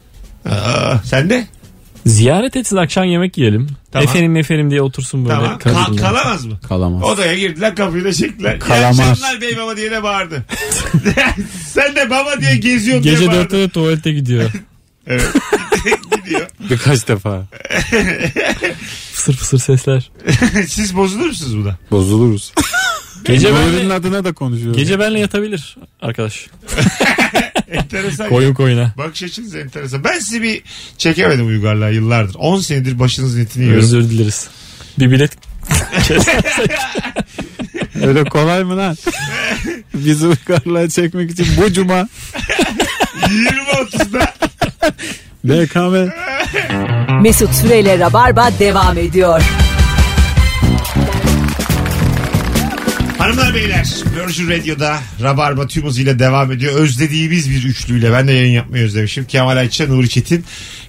Aa, 0.45 0.97
sen 1.05 1.29
de? 1.29 1.47
Ziyaret 2.05 2.55
etsin 2.55 2.75
akşam 2.77 3.03
yemek 3.05 3.37
yiyelim. 3.37 3.67
Tamam. 3.91 4.07
Efendim 4.07 4.35
efendim 4.35 4.69
diye 4.71 4.81
otursun 4.81 5.25
böyle. 5.25 5.35
Tamam. 5.35 5.59
Ka- 5.59 5.95
kalamaz 6.01 6.45
mı? 6.45 6.59
Kalamaz. 6.67 7.03
Odaya 7.03 7.35
girdiler 7.35 7.75
kapıyı 7.75 8.03
da 8.03 8.13
çektiler. 8.13 8.59
Kalamaz. 8.59 8.99
İyi 8.99 9.11
akşamlar 9.11 9.41
bey 9.41 9.57
baba 9.57 9.77
diye 9.77 9.91
de 9.91 10.03
bağırdı. 10.03 10.45
sen 11.73 11.95
de 11.95 12.09
baba 12.09 12.41
diye 12.41 12.55
geziyorsun 12.55 13.03
Gece 13.03 13.17
diye 13.19 13.29
bağırdı. 13.29 13.39
dörtte 13.41 13.57
de 13.57 13.69
tuvalete 13.69 14.11
gidiyor. 14.11 14.51
Evet. 15.07 15.27
Gidiyor. 16.25 16.47
Birkaç 16.69 17.07
defa. 17.07 17.45
fısır 19.13 19.33
fısır 19.33 19.59
sesler. 19.59 20.11
Siz 20.67 20.95
bozulur 20.95 21.25
musunuz 21.25 21.57
buna? 21.57 21.77
Bozuluruz. 21.91 22.53
Gece 23.25 23.51
Nuri'nin 23.53 23.77
benle, 23.77 23.93
adına 23.93 24.23
da 24.23 24.33
konuşuyoruz. 24.33 24.77
gece 24.77 24.99
benle 24.99 25.19
yatabilir 25.19 25.77
arkadaş. 26.01 26.47
Enteresan. 27.71 28.29
Koyun 28.29 28.53
koyuna. 28.53 28.93
Bakış 28.97 29.23
açınız 29.23 29.55
enteresan. 29.55 30.03
Ben 30.03 30.19
sizi 30.19 30.41
bir 30.41 30.61
çekemedim 30.97 31.47
uygarlığa 31.47 31.89
yıllardır. 31.89 32.35
10 32.35 32.59
senedir 32.59 32.99
başınızın 32.99 33.41
etini 33.41 33.63
yiyorum. 33.63 33.83
Özür 33.83 34.09
dileriz. 34.09 34.47
Bir 34.99 35.11
bilet 35.11 35.31
Öyle 38.03 38.23
kolay 38.23 38.63
mı 38.63 38.77
lan? 38.77 38.97
Bizi 39.93 40.27
uygarlığa 40.27 40.89
çekmek 40.89 41.31
için 41.31 41.47
bu 41.57 41.73
cuma 41.73 42.07
20-30'da 43.21 44.33
BKM 45.43 46.11
Mesut 47.21 47.53
Süreyle 47.53 47.99
Rabarba 47.99 48.49
devam 48.59 48.97
ediyor. 48.97 49.41
Hanımlar 53.25 53.53
beyler 53.55 53.87
Virgin 54.15 54.49
Radio'da 54.49 54.99
Rabarba 55.21 55.67
tüm 55.67 55.85
hızıyla 55.85 56.19
devam 56.19 56.51
ediyor. 56.51 56.73
Özlediğimiz 56.73 57.49
bir 57.49 57.63
üçlüyle 57.63 58.11
ben 58.11 58.27
de 58.27 58.31
yayın 58.31 58.51
yapmayı 58.51 58.83
özlemişim. 58.83 59.25
Kemal 59.25 59.57
Ayça, 59.57 59.87
Nuri 59.87 60.09
Çetin, 60.09 60.45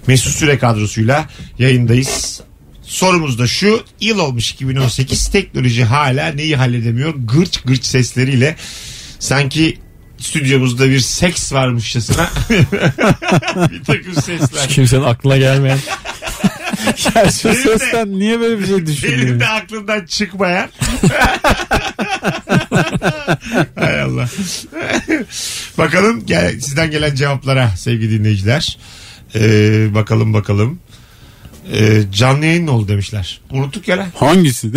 Mesut 0.07 0.33
Süre 0.33 0.57
kadrosuyla 0.57 1.29
yayındayız. 1.59 2.41
Sorumuz 2.81 3.39
da 3.39 3.47
şu 3.47 3.83
yıl 4.01 4.19
olmuş 4.19 4.51
2018 4.51 5.27
teknoloji 5.27 5.83
hala 5.83 6.27
neyi 6.27 6.55
halledemiyor 6.55 7.13
gırç 7.17 7.61
gırç 7.61 7.85
sesleriyle 7.85 8.55
sanki 9.19 9.77
stüdyomuzda 10.17 10.89
bir 10.89 10.99
seks 10.99 11.53
varmışçasına 11.53 12.29
bir 13.71 13.83
takım 13.83 14.13
sesler. 14.13 14.67
kimsenin 14.69 15.03
aklına 15.03 15.37
gelmeyen. 15.37 15.79
ya 17.15 17.31
şu 17.31 17.49
Benim 17.49 17.57
de- 17.57 17.63
sesten 17.79 18.19
niye 18.19 18.39
böyle 18.39 18.59
bir 18.59 18.65
şey 18.65 18.75
Benim 18.75 18.87
düşünüyor? 18.87 19.39
de 19.39 19.47
aklımdan 19.47 20.05
çıkmayan. 20.05 20.69
Hay 23.75 24.01
Allah. 24.01 24.29
bakalım 25.77 26.25
gel, 26.25 26.59
sizden 26.59 26.91
gelen 26.91 27.15
cevaplara 27.15 27.69
sevgili 27.77 28.19
dinleyiciler. 28.19 28.77
Ee, 29.35 29.87
bakalım 29.95 30.33
bakalım. 30.33 30.79
Ee, 31.73 32.03
canlı 32.11 32.45
yayın 32.45 32.65
ne 32.65 32.71
oldu 32.71 32.87
demişler. 32.87 33.41
Unuttuk 33.51 33.87
ya 33.87 33.97
lan. 33.97 34.07
Hangisi? 34.15 34.71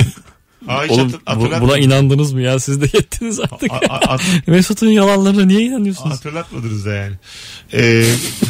Hiç 0.68 0.90
Oğlum 0.90 1.12
bu- 1.36 1.60
buna 1.60 1.78
inandınız 1.78 2.32
mı 2.32 2.40
ya? 2.42 2.58
Siz 2.60 2.80
de 2.80 2.84
yettiniz 2.94 3.40
artık. 3.40 3.70
A- 3.72 3.76
a- 3.76 3.98
at- 4.12 4.22
Mesut'un 4.46 4.88
yalanlarına 4.88 5.44
niye 5.44 5.60
inanıyorsunuz? 5.60 6.14
hatırlatmadınız 6.14 6.86
da 6.86 6.92
yani. 6.94 7.14
Ee, 7.72 8.04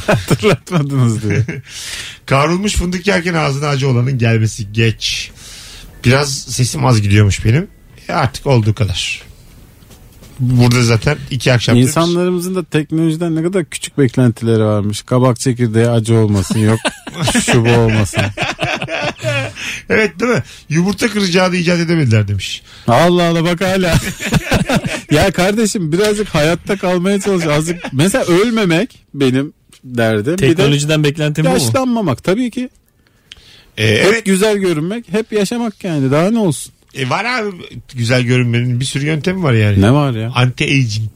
Hatırlatmadınız 0.07 1.23
diye. 1.23 1.44
kavrulmuş 2.27 2.75
fındık 2.75 3.07
yerken 3.07 3.35
ağzına 3.35 3.66
acı 3.68 3.88
olanın 3.88 4.18
gelmesi 4.18 4.73
geç. 4.73 5.31
Biraz 6.05 6.38
sesim 6.38 6.87
az 6.87 7.03
gidiyormuş 7.03 7.44
benim. 7.44 7.68
E 8.09 8.12
artık 8.12 8.46
olduğu 8.46 8.75
kadar. 8.75 9.23
Burada 10.40 10.83
zaten 10.85 11.18
iki 11.31 11.53
akşam. 11.53 11.77
İnsanlarımızın 11.77 12.55
da 12.55 12.64
teknolojiden 12.64 13.37
ne 13.37 13.42
kadar 13.42 13.64
küçük 13.64 13.99
beklentileri 13.99 14.64
varmış. 14.64 15.03
Kabak 15.03 15.40
çekirdeği 15.40 15.88
acı 15.88 16.14
olmasın 16.14 16.59
yok 16.59 16.79
şu 17.46 17.64
bu 17.64 17.70
olmasın. 17.70 18.23
Evet 19.90 20.21
değil 20.21 20.33
mi? 20.33 20.43
Yumurta 20.69 21.09
kıracağı 21.09 21.53
da 21.53 21.57
icat 21.57 21.79
edemediler 21.81 22.29
demiş. 22.29 22.62
Allah 22.88 23.23
Allah 23.23 23.45
bak 23.45 23.61
hala. 23.61 23.95
ya 25.11 25.31
kardeşim 25.33 25.93
birazcık 25.93 26.29
hayatta 26.29 26.77
kalmaya 26.77 27.21
çalış. 27.21 27.47
Azıcık 27.47 27.93
mesela 27.93 28.25
ölmemek 28.25 28.99
benim 29.14 29.53
derdim. 29.85 30.33
Bir 30.33 30.38
de 30.38 30.47
Teknolojiden 30.49 31.05
beklentim 31.05 31.45
bu 31.45 31.49
mu? 31.49 31.55
yaşlanmamak 31.55 32.25
tabii 32.25 32.51
ki. 32.51 32.69
Ee, 33.79 33.87
Hep 33.88 34.05
evet 34.07 34.25
güzel 34.25 34.57
görünmek, 34.59 35.05
hep 35.12 35.33
yaşamak 35.33 35.85
yani. 35.85 36.11
Daha 36.11 36.31
ne 36.31 36.38
olsun? 36.38 36.73
e, 36.95 37.09
var 37.11 37.25
abi 37.25 37.49
güzel 37.95 38.23
görünmenin 38.23 38.81
bir 38.81 38.85
sürü 38.85 39.07
yöntemi 39.07 39.43
var 39.43 39.53
yani. 39.53 39.81
Ne 39.81 39.93
var 39.93 40.12
ya? 40.12 40.29
Anti-aging. 40.29 41.09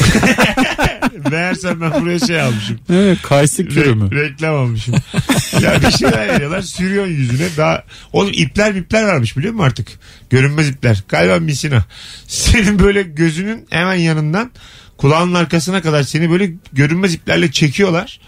Meğersem 1.30 1.80
ben 1.80 2.02
buraya 2.02 2.18
şey 2.18 2.40
almışım. 2.40 2.78
Evet, 2.92 3.18
kayısı 3.22 3.62
Re- 3.62 3.68
kürümü. 3.68 4.10
reklam 4.16 4.54
almışım. 4.54 4.94
ya 5.62 5.80
bir 5.82 5.90
şeyler 5.90 6.28
veriyorlar 6.28 6.62
sürüyorsun 6.62 7.12
yüzüne 7.12 7.46
daha 7.56 7.84
oğlum 8.12 8.30
ipler 8.32 8.74
ipler 8.74 9.02
varmış 9.04 9.36
biliyor 9.36 9.52
musun 9.54 9.66
artık 9.66 9.88
görünmez 10.30 10.68
ipler 10.68 11.04
galiba 11.08 11.38
misina 11.38 11.84
senin 12.26 12.78
böyle 12.78 13.02
gözünün 13.02 13.66
hemen 13.70 13.94
yanından 13.94 14.50
kulağının 14.96 15.34
arkasına 15.34 15.82
kadar 15.82 16.02
seni 16.02 16.30
böyle 16.30 16.50
görünmez 16.72 17.14
iplerle 17.14 17.50
çekiyorlar 17.52 18.20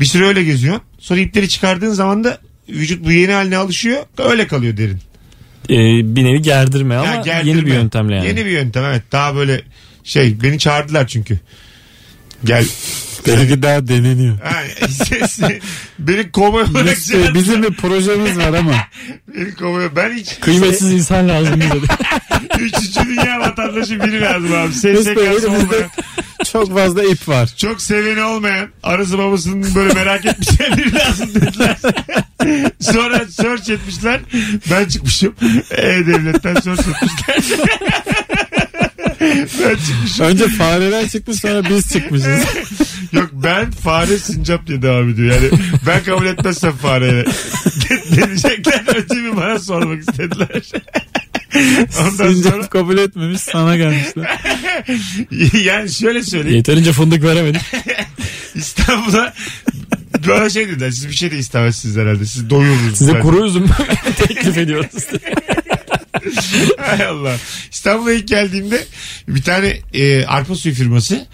bir 0.00 0.04
süre 0.06 0.26
öyle 0.26 0.44
geziyorsun 0.44 0.82
sonra 0.98 1.20
ipleri 1.20 1.48
çıkardığın 1.48 1.90
zaman 1.92 2.24
da 2.24 2.38
vücut 2.68 3.04
bu 3.04 3.12
yeni 3.12 3.32
haline 3.32 3.56
alışıyor 3.56 4.02
öyle 4.18 4.46
kalıyor 4.46 4.76
derin. 4.76 4.98
Ee, 5.70 6.16
bir 6.16 6.24
nevi 6.24 6.42
gerdirme 6.42 6.96
ama 6.96 7.06
Ya 7.14 7.20
gerdirme. 7.20 7.50
yeni 7.50 7.66
bir 7.66 7.72
yöntemle 7.72 8.14
yani. 8.16 8.26
Yeni 8.26 8.44
bir 8.46 8.50
yöntem 8.50 8.84
evet 8.84 9.02
daha 9.12 9.34
böyle 9.36 9.60
şey 10.08 10.42
beni 10.42 10.58
çağırdılar 10.58 11.06
çünkü. 11.06 11.38
Gel. 12.44 12.64
Belki 13.26 13.62
daha 13.62 13.88
deneniyor. 13.88 14.38
Ha, 14.40 14.62
beni 15.98 16.30
kovaya 16.32 16.66
Biz, 16.66 17.06
çağırdılar. 17.08 17.34
bizim 17.34 17.62
bir 17.62 17.70
projemiz 17.74 18.38
var 18.38 18.52
ama 18.54 18.72
Beni 19.34 19.54
kovaya. 19.54 19.96
Ben 19.96 20.12
hiç 20.12 20.40
Kıymetsiz 20.40 20.92
insan 20.92 21.28
lazım 21.28 21.60
bize. 21.60 21.78
Üçüncü 22.64 23.08
dünya 23.08 23.40
vatandaşı 23.40 24.02
biri 24.02 24.20
lazım 24.20 24.52
abi. 24.54 24.72
SSK'sı 24.72 25.48
olmayan, 25.50 25.90
çok 26.52 26.74
fazla 26.74 27.02
ip 27.04 27.28
var. 27.28 27.54
çok 27.56 27.82
seveni 27.82 28.22
olmayan, 28.22 28.68
arası 28.82 29.18
babasının 29.18 29.74
böyle 29.74 29.94
merak 29.94 30.26
etmişler 30.26 30.76
biri 30.76 30.94
lazım 30.94 31.34
dediler. 31.34 31.76
Sonra 32.80 33.24
search 33.30 33.70
etmişler. 33.70 34.20
Ben 34.70 34.84
çıkmışım. 34.84 35.34
E-Devlet'ten 35.70 36.54
search 36.54 36.80
etmişler. 36.88 37.58
Ben 39.64 39.76
çıkmışım. 39.76 40.26
Önce 40.26 40.48
fareler 40.48 41.08
çıkmış 41.08 41.36
sonra 41.36 41.64
biz 41.70 41.92
çıkmışız. 41.92 42.40
Yok 43.12 43.30
ben 43.32 43.70
fare 43.70 44.18
sincap 44.18 44.66
diye 44.66 44.82
devam 44.82 45.08
ediyor. 45.10 45.34
Yani 45.34 45.50
ben 45.86 46.02
kabul 46.04 46.26
etmezsem 46.26 46.72
fareye 46.72 47.24
deneyecekler. 48.16 48.84
Önce 48.96 49.14
bir 49.14 49.36
bana 49.36 49.58
sormak 49.58 50.00
istediler. 50.00 50.62
Ondan 52.00 52.10
sonra 52.10 52.32
Sincap 52.32 52.70
kabul 52.70 52.98
etmemiş 52.98 53.40
sana 53.40 53.76
gelmişler. 53.76 54.38
yani 55.64 55.90
şöyle 55.92 56.22
söyleyeyim. 56.22 56.56
Yeterince 56.56 56.92
fındık 56.92 57.22
veremedik. 57.22 57.60
İstanbul'a 58.54 59.34
böyle 60.26 60.50
şey 60.50 60.68
dediler. 60.68 60.90
Siz 60.90 61.08
bir 61.08 61.14
şey 61.14 61.30
de 61.30 61.38
istemezsiniz 61.38 61.96
herhalde. 61.96 62.26
Siz 62.26 62.50
doyururuz. 62.50 62.98
Size 62.98 63.20
kuru 63.20 63.46
üzüm 63.46 63.66
teklif 64.16 64.58
ediyoruz. 64.58 65.04
Hay 66.78 67.06
Allah. 67.06 67.36
İstanbul'a 67.70 68.12
ilk 68.12 68.28
geldiğimde 68.28 68.84
bir 69.28 69.42
tane 69.42 69.76
e, 69.94 70.24
arpa 70.24 70.54
suyu 70.54 70.74
firması 70.74 71.26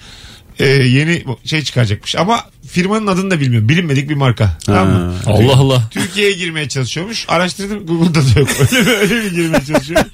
e, 0.58 0.66
yeni 0.66 1.24
şey 1.44 1.62
çıkaracakmış. 1.62 2.16
Ama 2.16 2.44
firmanın 2.68 3.06
adını 3.06 3.30
da 3.30 3.40
bilmiyorum. 3.40 3.68
Bilinmedik 3.68 4.08
bir 4.08 4.14
marka. 4.14 4.58
Tamam 4.66 4.88
mı? 4.88 5.14
Allah 5.26 5.56
Allah. 5.56 5.88
Türkiye'ye 5.90 6.32
girmeye 6.32 6.68
çalışıyormuş. 6.68 7.24
Araştırdım 7.28 7.86
Google'da 7.86 8.34
da 8.34 8.40
yok. 8.40 8.48
Öyle 8.60 8.82
mi, 8.82 8.90
öyle 8.90 9.14
mi 9.14 9.30
girmeye 9.30 9.64
çalışıyor? 9.64 10.04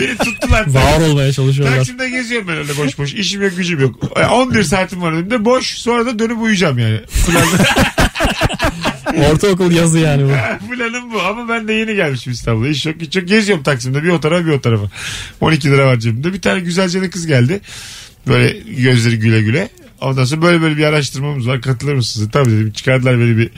Beni 0.00 0.16
tuttular. 0.16 0.66
Var 0.70 1.00
olmaya 1.00 1.32
çalışıyorlar. 1.32 1.76
Taksim'de 1.76 2.10
geziyorum 2.10 2.48
ben 2.48 2.56
öyle 2.56 2.76
boş 2.76 2.98
boş. 2.98 3.14
İşim 3.14 3.42
yok 3.42 3.56
gücüm 3.56 3.80
yok. 3.80 4.00
E, 4.16 4.24
11 4.26 4.62
saatim 4.62 5.02
var 5.02 5.12
önümde 5.12 5.44
boş. 5.44 5.66
Sonra 5.66 6.06
da 6.06 6.18
dönüp 6.18 6.42
uyuyacağım 6.42 6.78
yani. 6.78 7.00
Ortaokul 9.32 9.72
yazı 9.72 9.98
yani 9.98 10.24
bu. 10.24 10.28
Planım 10.74 11.12
bu 11.12 11.22
ama 11.22 11.48
ben 11.48 11.68
de 11.68 11.72
yeni 11.72 11.94
gelmişim 11.94 12.32
İstanbul'a. 12.32 12.68
İş 12.68 12.86
yok 12.86 12.94
hiç 13.00 13.16
yok. 13.16 13.28
Geziyorum 13.28 13.64
Taksim'de 13.64 14.02
bir 14.02 14.08
o 14.08 14.20
tarafa 14.20 14.46
bir 14.46 14.50
o 14.50 14.60
tarafa. 14.60 14.90
12 15.40 15.70
lira 15.70 15.86
var 15.86 15.98
cebimde. 15.98 16.32
Bir 16.32 16.40
tane 16.40 16.60
güzelce 16.60 17.02
de 17.02 17.10
kız 17.10 17.26
geldi. 17.26 17.60
Böyle 18.28 18.56
gözleri 18.76 19.18
güle 19.18 19.42
güle. 19.42 19.68
Ondan 20.00 20.24
sonra 20.24 20.42
böyle 20.42 20.62
böyle 20.62 20.76
bir 20.76 20.84
araştırmamız 20.84 21.48
var. 21.48 21.60
Katılır 21.60 21.94
mısınız? 21.94 22.28
Tabii 22.32 22.50
dedim. 22.50 22.70
Çıkardılar 22.72 23.20
beni 23.20 23.38
bir 23.38 23.50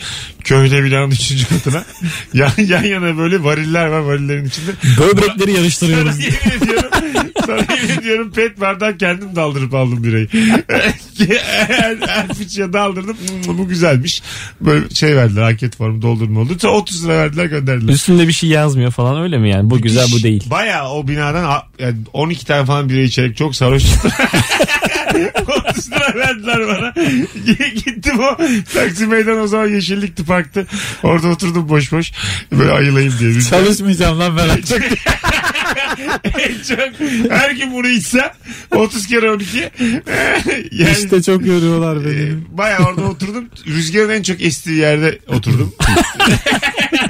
köyde 0.45 0.85
binanın 0.85 1.11
üçüncü 1.11 1.49
katına. 1.49 1.85
yan, 2.35 2.51
yan 2.59 2.85
yana 2.85 3.19
böyle 3.19 3.45
variller 3.45 3.87
var 3.87 3.99
varillerin 3.99 4.45
içinde. 4.45 4.71
Böbrekleri 4.99 5.51
Sana 5.51 5.59
yarıştırıyoruz. 5.59 6.19
yemin 6.21 6.65
ediyorum. 6.65 6.86
Sana 7.47 7.57
yemin 7.77 8.01
ediyorum 8.01 8.31
pet 8.31 8.61
bardak 8.61 9.01
kendim 9.01 9.37
daldırıp 9.37 9.75
aldım 9.75 10.05
birayı. 10.05 10.29
her, 11.69 11.97
her 12.09 12.29
fıçıya 12.35 12.73
daldırdım. 12.73 13.17
Bu 13.47 13.69
güzelmiş. 13.69 14.23
Böyle 14.61 14.91
şey 14.91 15.17
verdiler. 15.17 15.43
Anket 15.43 15.77
formu 15.77 16.03
doldurma 16.03 16.41
oldu. 16.41 16.57
Sonra 16.59 16.73
30 16.73 17.05
lira 17.05 17.17
verdiler 17.19 17.45
gönderdiler. 17.45 17.93
Üstünde 17.93 18.29
bir 18.29 18.33
şey 18.33 18.51
yazmıyor 18.51 18.91
falan 18.91 19.23
öyle 19.23 19.39
mi 19.39 19.51
yani? 19.51 19.71
Bu 19.71 19.81
güzel 19.81 20.07
bu 20.13 20.23
değil. 20.23 20.45
Baya 20.51 20.91
o 20.91 21.09
binadan 21.09 21.63
yani 21.79 21.97
12 22.13 22.47
tane 22.47 22.65
falan 22.67 22.89
bira 22.89 23.01
içerek 23.01 23.37
çok 23.37 23.57
sarhoş. 23.57 23.85
30 25.71 25.91
lira 25.93 26.15
verdiler 26.15 26.59
bana. 26.69 26.95
Gittim 27.75 28.19
o 28.21 28.37
Taksim 28.75 29.09
Meydan 29.11 29.39
o 29.41 29.47
zaman 29.47 29.67
yeşillikti 29.69 30.25
parktı. 30.25 30.67
Orada 31.03 31.29
oturdum 31.29 31.69
boş 31.69 31.93
boş. 31.93 32.13
Böyle 32.53 32.73
ayılayım 32.73 33.15
diye. 33.19 33.41
Çalışmayacağım 33.41 34.19
lan 34.21 34.37
ben 34.37 34.49
artık. 34.49 34.85
Çok 36.69 36.79
her 37.31 37.51
gün 37.51 37.73
bunu 37.75 37.89
içsem 37.89 38.31
30 38.75 39.07
kere 39.07 39.31
12 39.31 39.59
yani 40.73 40.91
İşte 40.93 41.23
çok 41.23 41.47
yoruyorlar 41.47 41.97
e, 41.97 42.05
beni. 42.05 42.33
baya 42.51 42.79
orada 42.79 43.03
oturdum 43.05 43.45
rüzgarın 43.67 44.11
en 44.11 44.23
çok 44.23 44.43
estiği 44.43 44.77
yerde 44.77 45.19
oturdum 45.29 45.75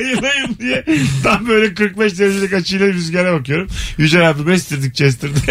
yılayım 0.01 0.57
diye 0.61 0.85
tam 1.23 1.49
böyle 1.49 1.75
45 1.75 2.19
derecelik 2.19 2.53
açıyla 2.53 2.87
rüzgara 2.87 3.33
bakıyorum 3.33 3.69
Yücel 3.99 4.31
abi 4.31 4.53
estirdik 4.53 5.01
estirdik 5.01 5.45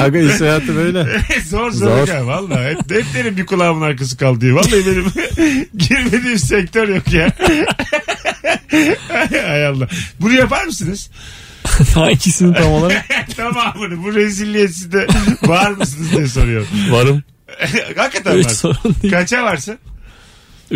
Aga 0.00 0.18
iş 0.18 0.40
hayatı 0.40 0.76
böyle. 0.76 1.06
zor 1.48 1.70
zor, 1.70 2.06
Zor. 2.06 2.08
ya 2.08 2.26
valla 2.26 2.64
hep, 2.64 2.78
hep 2.90 3.04
benim 3.14 3.36
bir 3.36 3.46
kulağımın 3.46 3.82
arkası 3.86 4.16
kaldı 4.16 4.40
diye 4.40 4.54
vallahi 4.54 4.86
benim 4.86 5.04
girmediğim 5.78 6.38
sektör 6.38 6.88
yok 6.88 7.12
ya 7.12 7.32
Hay 9.46 9.66
Allah 9.66 9.88
bunu 10.20 10.32
yapar 10.32 10.64
mısınız 10.64 11.10
Hangisini 11.94 12.54
tam 12.54 12.72
olarak? 12.72 13.04
Tamamını 13.36 14.02
bu 14.04 14.14
rezilliyetsizde 14.14 15.06
var 15.42 15.70
mısınız 15.70 16.12
diye 16.12 16.26
soruyorum. 16.28 16.66
Varım. 16.90 17.22
Hakikaten 17.96 18.38
Hiç 18.38 18.46
var. 18.46 18.50
sorun 18.50 18.96
değil. 19.02 19.12
Kaça 19.14 19.42
varsın? 19.44 19.78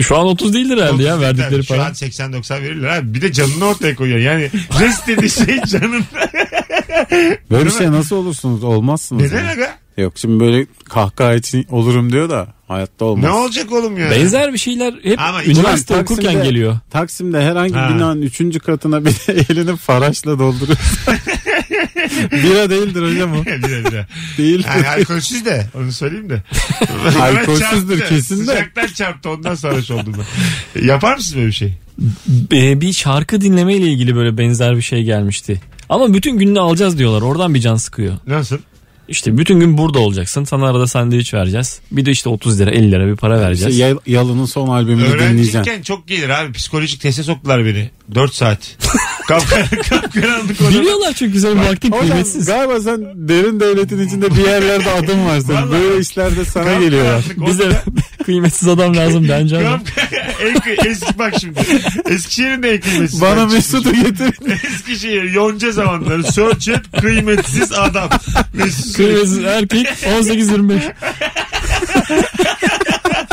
Şu 0.01 0.17
an 0.19 0.27
30 0.27 0.55
değildir 0.55 0.77
herhalde 0.83 1.03
ya 1.03 1.15
30 1.15 1.23
verdikleri 1.27 1.65
Şu 1.65 1.75
an 1.75 1.79
para. 1.79 1.89
80-90 1.91 2.63
verirler 2.63 2.89
abi. 2.89 3.15
Bir 3.15 3.23
de 3.23 3.33
canını 3.33 3.65
ortaya 3.65 3.95
koyuyor. 3.95 4.19
Yani 4.19 4.51
rest 4.81 5.07
dediği 5.07 5.31
şey 5.31 5.61
canın. 5.63 6.05
Böyle 7.51 7.65
bir 7.67 7.71
şey 7.71 7.91
nasıl 7.93 8.17
olursunuz? 8.17 8.65
Olmazsınız. 8.65 9.23
Neden 9.23 9.37
yani. 9.45 9.51
aga? 9.51 9.75
Yok 9.97 10.13
şimdi 10.17 10.41
böyle 10.45 10.67
kahkaha 10.89 11.35
için 11.35 11.67
olurum 11.71 12.13
diyor 12.13 12.31
da 12.31 12.47
hayatta 12.69 13.05
olmaz. 13.05 13.25
Ne 13.25 13.31
olacak 13.31 13.73
oğlum 13.73 13.99
ya? 13.99 14.11
Benzer 14.11 14.53
bir 14.53 14.59
şeyler 14.59 14.95
hep 15.03 15.21
Ama 15.21 15.45
üniversite 15.45 15.95
Ulan 15.95 16.03
okurken 16.03 16.25
Taksim'de- 16.25 16.45
geliyor. 16.45 16.79
Taksim'de 16.91 17.43
herhangi 17.43 17.75
Ha. 17.75 17.89
bir 17.91 17.95
binanın 17.95 18.23
üçüncü 18.23 18.59
katına 18.59 19.05
bir 19.05 19.15
elini 19.51 19.77
faraşla 19.77 20.39
dolduruyor. 20.39 20.79
Bira 22.33 22.71
değildir 22.71 23.03
hocam 23.13 23.33
o. 23.33 23.45
bir 23.45 23.63
de 23.63 23.85
bir 23.85 23.93
de. 23.93 24.07
Değil. 24.39 24.65
Yani 24.67 24.89
alkolsüz 24.89 25.45
de 25.45 25.67
onu 25.75 25.93
söyleyeyim 25.93 26.31
de. 26.31 26.43
Alkolsüzdür 27.21 28.01
kesin 28.01 28.41
de. 28.41 28.45
Sıcaktan 28.45 28.87
çarptı 28.87 29.31
ondan 29.31 29.55
sarhoş 29.55 29.91
oldum 29.91 30.15
ben. 30.77 30.87
Yapar 30.87 31.17
mısın 31.17 31.37
böyle 31.37 31.47
bir 31.49 31.53
şey? 31.53 31.73
Bir 32.81 32.93
şarkı 32.93 33.41
dinleme 33.41 33.75
ile 33.75 33.87
ilgili 33.87 34.17
böyle 34.17 34.39
benzer 34.39 34.77
bir 34.77 34.83
şey 34.83 35.05
gelmişti. 35.05 35.61
Ama 35.89 36.15
bütün 36.15 36.39
gününü 36.39 36.61
alacağız 36.61 36.99
diyorlar. 36.99 37.23
Oradan 37.23 37.55
bir 37.55 37.61
can 37.61 37.77
sıkıyor. 37.77 38.15
Nasıl? 38.27 38.59
İşte 39.09 39.39
bütün 39.39 39.61
gün 39.61 39.79
burada 39.79 39.99
olacaksın. 39.99 40.45
Sana 40.45 40.69
arada 40.71 40.87
sandviç 40.87 41.35
vereceğiz. 41.35 41.81
Bir 41.91 42.07
de 42.07 42.11
işte 42.11 42.29
30 42.29 42.61
lira 42.61 42.71
50 42.71 42.93
lira 42.93 43.07
bir 43.07 43.17
para 43.17 43.41
vereceğiz. 43.41 43.77
Şey, 43.77 43.87
Yal- 43.89 43.99
Yalın'ın 44.07 44.45
son 44.47 44.69
albümünü 44.69 45.05
dinleyeceğim. 45.07 45.23
Öğrenciyken 45.37 45.83
çok 45.83 46.09
gelir 46.09 46.29
abi. 46.29 46.53
Psikolojik 46.53 47.01
teste 47.01 47.23
soktular 47.23 47.65
beni. 47.65 47.91
4 48.15 48.35
saat. 48.35 48.59
Kapkara, 49.29 49.65
kapkaranlık 49.91 50.61
odada. 50.61 50.71
Biliyorlar 50.81 51.13
çünkü 51.17 51.41
senin 51.41 51.57
vaktin 51.59 51.91
Hocam 51.93 52.07
kıymetsiz. 52.09 52.47
galiba 52.47 52.81
sen 52.81 53.01
derin 53.29 53.61
devletin 53.61 54.07
içinde 54.07 54.31
bir 54.31 54.45
yerlerde 54.45 54.91
adım 54.91 55.27
var 55.27 55.41
senin. 55.41 55.57
Vallahi. 55.57 55.71
Böyle 55.71 56.01
işlerde 56.01 56.45
sana 56.45 56.75
geliyorlar. 56.81 57.23
Kapkaranlık 57.23 57.49
Bize 57.51 57.83
kıymetsiz 58.25 58.69
adam 58.69 58.97
lazım 58.97 59.27
bence 59.29 59.59
ama. 59.59 59.81
En 60.45 60.91
eski 60.91 61.19
bak 61.19 61.35
şimdi. 61.41 61.61
Eskişehir'in 62.09 62.63
de 62.63 62.75
en 62.75 62.81
kıymetsiz. 62.81 63.21
Bana 63.21 63.47
Mesut'u 63.47 63.93
getir. 63.93 64.35
Eskişehir 64.75 65.23
yonca 65.23 65.73
zamanları. 65.73 66.25
Search 66.25 66.69
et 66.69 67.01
kıymetsiz 67.01 67.73
adam. 67.73 68.09
Mesut. 68.55 68.97
Kıymetsiz 68.97 69.45
erkek 69.45 69.87
18-25. 69.87 70.81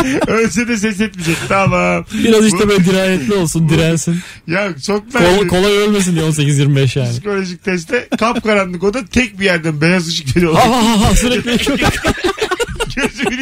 Ölse 0.27 0.67
de 0.67 0.77
ses 0.77 1.01
etmeyecek. 1.01 1.38
Tamam. 1.49 2.06
Biraz 2.13 2.45
işte 2.45 2.69
böyle 2.69 2.86
dirayetli 2.86 3.34
olsun 3.34 3.69
dirensin. 3.69 4.19
Ya 4.47 4.69
çok 4.86 5.13
Kol, 5.13 5.19
ben 5.21 5.47
kolay 5.47 5.77
ölmesin 5.77 6.15
diye 6.15 6.25
18-25 6.25 6.99
yani. 6.99 7.12
psikolojik 7.12 7.63
testte 7.63 8.08
kapkaranlık 8.19 8.84
oda 8.84 9.06
tek 9.06 9.39
bir 9.39 9.45
yerden 9.45 9.82
beyaz 9.82 10.08
ışık 10.08 10.38
veriyorlar. 10.38 10.62
Ha 10.63 10.69
ha 10.69 11.01
ha 11.01 11.15
sürekli 11.15 11.51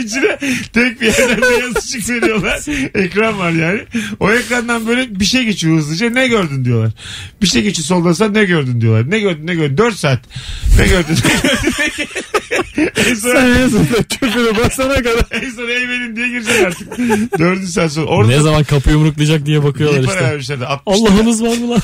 içine 0.05 0.37
tek 0.73 1.01
bir 1.01 1.05
yerden 1.05 1.41
beyaz 1.41 1.85
ışık 1.85 2.09
veriyorlar. 2.09 2.59
Ekran 3.03 3.39
var 3.39 3.51
yani. 3.51 3.81
O 4.19 4.31
ekrandan 4.31 4.87
böyle 4.87 5.19
bir 5.19 5.25
şey 5.25 5.43
geçiyor 5.43 5.77
hızlıca. 5.77 6.09
Ne 6.09 6.27
gördün 6.27 6.65
diyorlar. 6.65 6.91
Bir 7.41 7.47
şey 7.47 7.61
geçiyor 7.61 7.85
soldan 7.85 8.13
sağ 8.13 8.27
ne 8.29 8.43
gördün 8.45 8.81
diyorlar. 8.81 9.11
Ne 9.11 9.19
gördün 9.19 9.47
ne 9.47 9.55
gördün. 9.55 9.77
4 9.77 9.95
saat. 9.95 10.19
Ne 10.79 10.87
gördün 10.87 11.15
ne 11.79 11.87
gördün. 11.87 12.89
en 13.09 13.15
son, 13.15 13.31
Sen 13.31 13.45
en 13.51 13.67
sonunda 13.69 14.03
küfürü 14.03 14.57
basana 14.57 14.95
kadar. 14.95 15.25
en 15.43 15.49
son 15.49 15.67
eyvenin 15.69 16.15
diye 16.15 16.27
gireceksin 16.27 16.63
artık. 16.65 16.97
Dördüncü 17.39 17.67
saat 17.67 17.91
sonra. 17.91 18.05
Orada 18.05 18.29
Ne 18.31 18.39
zaman 18.39 18.63
kapı 18.63 18.89
yumruklayacak 18.89 19.45
diye 19.45 19.63
bakıyorlar 19.63 20.01
bir 20.01 20.05
para 20.07 20.15
işte. 20.15 20.27
vermişler 20.29 20.59
de. 20.59 20.65
60 20.65 20.99
Allah'ınız 21.01 21.43
var 21.43 21.57
mı 21.57 21.69
lan? 21.69 21.81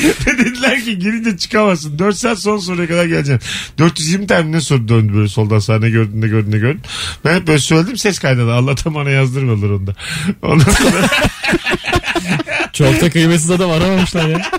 Dediler 0.38 0.84
ki 0.84 0.98
girince 0.98 1.36
çıkamazsın. 1.38 1.98
4 1.98 2.16
saat 2.16 2.38
son 2.38 2.58
soruya 2.58 2.88
kadar 2.88 3.04
geleceksin. 3.04 3.48
420 3.78 4.26
tane 4.26 4.52
ne 4.52 4.60
soru 4.60 4.88
döndü 4.88 5.14
böyle 5.14 5.28
soldan 5.28 5.58
sağa 5.58 5.78
ne 5.78 5.90
gördün 5.90 6.22
ne 6.22 6.28
gördün 6.28 6.52
ne 6.52 6.58
gördün. 6.58 6.80
Ben 7.24 7.34
hep 7.36 7.46
böyle 7.46 7.58
söyledim 7.58 7.96
ses 7.96 8.18
kaydadı. 8.18 8.52
Allah'tan 8.52 8.94
bana 8.94 9.10
yazdırmadılar 9.10 9.70
onda. 9.70 9.94
Ondan 10.42 10.72
sonra 10.72 11.06
Çok 12.72 13.00
da 13.00 13.10
kıymetsiz 13.10 13.50
adam 13.50 13.70
aramamışlar 13.70 14.28
ya. 14.28 14.50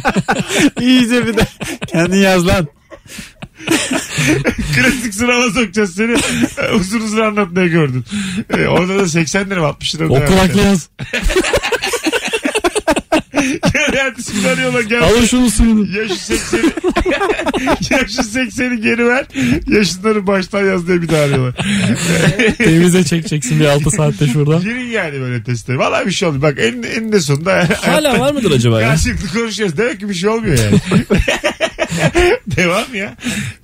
İyice 0.80 1.26
bir 1.26 1.36
de 1.36 1.46
kendin 1.86 2.18
yaz 2.18 2.46
lan. 2.46 2.68
klasik 4.74 5.14
sınava 5.14 5.50
sokacağız 5.50 5.94
seni. 5.94 6.16
uzun 6.74 7.00
uzun 7.00 7.20
anlat 7.20 7.48
ne 7.52 7.68
gördün. 7.68 8.04
Ee, 8.56 8.66
orada 8.66 8.98
da 8.98 9.08
80 9.08 9.50
lira 9.50 9.66
60 9.66 9.94
lira. 9.94 10.04
Okul 10.04 10.36
haklı 10.36 10.60
yaz. 10.60 10.88
Ertesi 13.92 14.32
gün 14.32 14.48
arıyorlar 14.48 14.80
gel. 14.80 15.02
Alın 15.02 15.24
şunu 15.24 15.50
suyunu. 15.50 15.80
Ya 15.98 16.08
şu 16.08 16.14
80'i 16.14 16.72
ya 17.90 17.98
şu 18.08 18.22
80'i 18.22 18.80
geri 18.80 19.06
ver. 19.06 19.26
Ya 19.66 19.84
şunları 19.84 20.26
baştan 20.26 20.66
yaz 20.66 20.88
diye 20.88 21.02
bir 21.02 21.08
daha 21.08 21.20
arıyorlar. 21.22 21.54
Temize 22.58 23.04
çekeceksin 23.04 23.60
bir 23.60 23.64
6 23.64 23.90
saatte 23.90 24.26
şurada. 24.26 24.58
Girin 24.58 24.86
yani 24.90 25.20
böyle 25.20 25.42
testlere. 25.42 25.78
Valla 25.78 26.06
bir 26.06 26.12
şey 26.12 26.28
olmuyor. 26.28 26.42
Bak 26.42 26.58
en, 26.58 26.82
eninde 26.82 27.20
sonunda 27.20 27.68
Hala 27.82 28.18
var 28.20 28.32
mıdır 28.32 28.50
acaba 28.50 28.82
ya? 28.82 28.88
karşılıklı 28.88 29.40
konuşuyoruz. 29.40 29.76
Demek 29.76 30.00
ki 30.00 30.08
bir 30.08 30.14
şey 30.14 30.28
olmuyor 30.30 30.58
yani. 30.58 30.80
Devam 32.56 32.94
ya. 32.94 33.16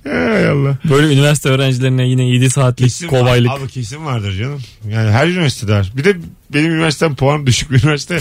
Hay 0.03 0.49
Allah. 0.49 0.77
Böyle 0.89 1.13
üniversite 1.13 1.49
öğrencilerine 1.49 2.07
yine 2.07 2.23
7 2.23 2.49
saatlik 2.49 2.87
Kesin 2.87 3.07
kovaylık. 3.07 3.49
Var. 3.49 3.59
Abi 3.59 3.67
kesin 3.67 4.05
vardır 4.05 4.37
canım. 4.39 4.61
Yani 4.89 5.11
her 5.11 5.27
üniversitede 5.27 5.73
var. 5.73 5.91
Bir 5.97 6.03
de 6.03 6.17
benim 6.53 6.71
üniversitem 6.71 7.15
puan 7.15 7.47
düşük 7.47 7.71
bir 7.71 7.83
üniversite. 7.83 8.19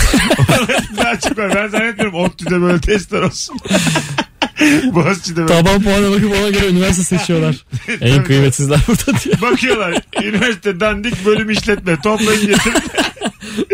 Daha 0.99 1.21
çok 1.21 1.39
var. 1.39 1.55
Ben 1.55 1.69
zannetmiyorum 1.69 2.15
ODTÜ'de 2.15 2.61
böyle 2.61 2.81
testler 2.81 3.23
olsun. 3.23 3.57
Boğaziçi'de 4.95 5.41
böyle. 5.41 5.53
Taban 5.53 5.83
puana 5.83 6.11
bakıp 6.11 6.33
ona 6.41 6.51
göre 6.51 6.69
üniversite 6.69 7.17
seçiyorlar. 7.19 7.57
en 8.01 8.25
kıymetsizler 8.25 8.81
burada 8.89 9.21
diye. 9.25 9.41
Bakıyorlar. 9.41 10.03
Üniversite 10.23 10.81
dandik 10.81 11.27
bölüm 11.27 11.51
işletme. 11.51 12.01
Toplayın 12.01 12.47
getirin. 12.47 12.83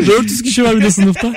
400 0.07 0.43
kişi 0.43 0.65
var 0.65 0.77
bir 0.77 0.85
de 0.85 0.91
sınıfta. 0.91 1.33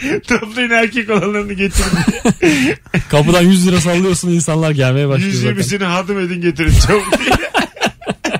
Toplayın 0.28 0.70
erkek 0.70 1.10
olanlarını 1.10 1.52
getirin. 1.52 1.98
Kapıdan 3.10 3.42
100 3.42 3.66
lira 3.66 3.80
sallıyorsun 3.80 4.30
insanlar 4.30 4.70
gelmeye 4.70 5.08
başlıyor 5.08 5.32
zaten. 5.32 5.56
120'sini 5.56 5.84
hadım 5.84 6.18
edin 6.18 6.40
getirin 6.40 6.74
çabuk 6.86 7.18
diye. 7.18 7.30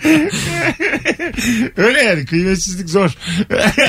Öyle 1.77 2.03
yani 2.03 2.27
kıymetsizlik 2.27 2.91
zor. 2.91 3.11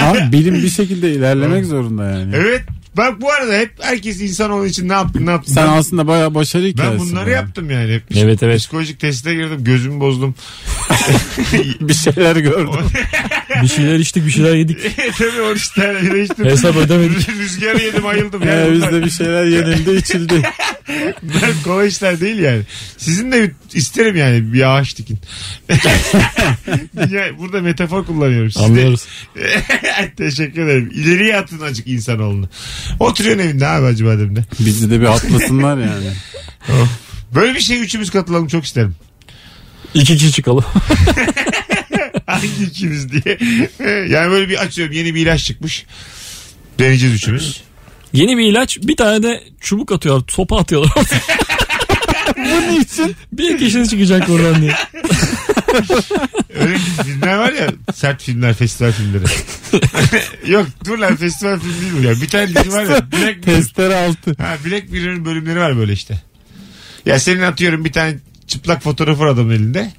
Abi 0.02 0.32
bilim 0.32 0.56
bir 0.56 0.70
şekilde 0.70 1.12
ilerlemek 1.12 1.66
zorunda 1.66 2.04
yani. 2.04 2.36
evet. 2.36 2.62
Bak 2.98 3.22
bu 3.22 3.32
arada 3.32 3.54
hep 3.54 3.72
herkes 3.82 4.22
insan 4.22 4.52
olduğu 4.52 4.66
için 4.66 4.90
ne 4.90 4.94
yaptın 4.94 5.26
ne 5.26 5.32
yaptın. 5.32 5.54
Sen 5.54 5.68
ben, 5.68 5.74
aslında 5.74 6.08
bayağı 6.08 6.36
başarı 6.36 6.64
ben 6.64 6.70
hikayesi. 6.70 7.00
bunları 7.00 7.26
bu 7.26 7.30
ya. 7.30 7.36
yaptım 7.36 7.70
yani. 7.70 7.94
Hep 7.94 8.04
Evet, 8.16 8.44
evet. 8.44 8.60
Psikolojik 8.60 9.00
teste 9.00 9.34
girdim 9.34 9.64
gözümü 9.64 10.00
bozdum. 10.00 10.36
Bir 11.82 11.94
şeyler 11.94 12.36
gördüm. 12.36 12.70
Bir 13.62 13.68
şeyler 13.68 14.00
içtik 14.00 14.26
bir 14.26 14.32
şeyler 14.32 14.56
yedik. 14.56 14.78
Tabii 15.18 15.42
13 15.42 15.70
tane 15.70 16.02
bile 16.02 16.24
içtim. 16.24 16.46
Hesap 16.46 16.76
ödemedik. 16.76 17.30
Rüzgar 17.40 17.76
yedim 17.76 18.06
ayıldım. 18.06 18.44
Yani. 18.48 18.76
Bunlar- 18.76 18.92
bizde 18.92 19.06
bir 19.06 19.10
şeyler 19.10 19.46
yenildi 19.46 19.92
içildi. 19.92 20.42
Bunlar 21.24 21.52
kolay 21.64 21.88
işler 21.88 22.22
değil 22.22 22.40
yani. 22.40 22.62
Sizin 22.98 23.32
de 23.32 23.52
isterim 23.74 24.16
yani 24.16 24.54
bir 24.54 24.76
ağaç 24.78 24.98
dikin. 24.98 25.20
ya, 27.10 27.38
burada 27.40 27.62
metafor 27.62 28.06
kullanıyorum. 28.06 28.52
Siz 28.52 28.62
de- 28.62 28.66
Anlıyoruz. 28.66 29.06
Teşekkür 30.18 30.62
ederim. 30.62 30.92
İleriye 30.96 31.38
atın 31.38 31.62
acık 31.62 31.88
insanoğlunu. 31.88 32.50
Oturuyorsun 33.00 33.44
evinde 33.44 33.68
abi 33.68 33.86
acı 33.86 34.06
bademde. 34.06 34.44
Bizde 34.60 34.90
de 34.96 35.02
bir 35.02 35.06
atlasınlar 35.06 35.78
yani. 35.78 36.12
Böyle 37.36 37.56
bir 37.56 37.62
şey 37.62 37.82
üçümüz 37.82 38.10
katılalım 38.10 38.48
çok 38.48 38.66
isterim. 38.66 38.96
İki 39.94 40.18
kişi 40.18 40.32
çıkalım. 40.32 40.66
Hangi 42.32 42.64
ikimiz 42.64 43.12
diye. 43.12 43.38
yani 44.10 44.32
böyle 44.32 44.50
bir 44.50 44.62
açıyorum 44.62 44.94
yeni 44.94 45.16
bir 45.16 45.22
ilaç 45.22 45.44
çıkmış. 45.44 45.86
Deneyeceğiz 46.80 47.16
üçümüz. 47.16 47.62
Yeni 48.14 48.38
bir 48.38 48.44
ilaç 48.44 48.78
bir 48.82 48.96
tane 48.96 49.24
de 49.24 49.44
çubuk 49.62 49.92
atıyor. 49.92 50.24
Sopa 50.28 50.58
atıyorlar. 50.58 50.94
Bunun 52.38 52.82
için 52.82 53.16
bir 53.32 53.58
kişi 53.58 53.90
çıkacak 53.90 54.30
oradan 54.30 54.62
diye. 54.62 54.74
Öyle 56.60 56.78
filmler 57.04 57.38
var 57.38 57.54
ya 57.54 57.72
sert 57.94 58.24
filmler 58.24 58.54
festival 58.54 58.92
filmleri. 58.92 59.24
Yok 60.52 60.68
dur 60.86 60.98
lan 60.98 61.16
festival 61.16 61.60
film 61.60 61.82
değil 61.82 61.94
bu 62.00 62.04
ya. 62.04 62.22
Bir 62.22 62.28
tane 62.28 62.48
dizi 62.48 62.72
var 62.72 62.84
ya. 62.84 63.12
Black 63.12 63.44
testere 63.44 63.96
altı. 63.96 64.36
Ha, 64.44 64.58
Black 64.66 64.90
Mirror'ın 64.90 65.26
bölümleri 65.26 65.60
var 65.60 65.78
böyle 65.78 65.94
işte. 65.94 66.22
Ya 67.06 67.20
senin 67.20 67.42
atıyorum 67.42 67.86
bir 67.86 67.92
tane 67.92 68.18
çıplak 68.48 68.84
fotoğrafı 68.84 69.20
var 69.20 69.28
adamın 69.28 69.54
elinde. 69.54 69.92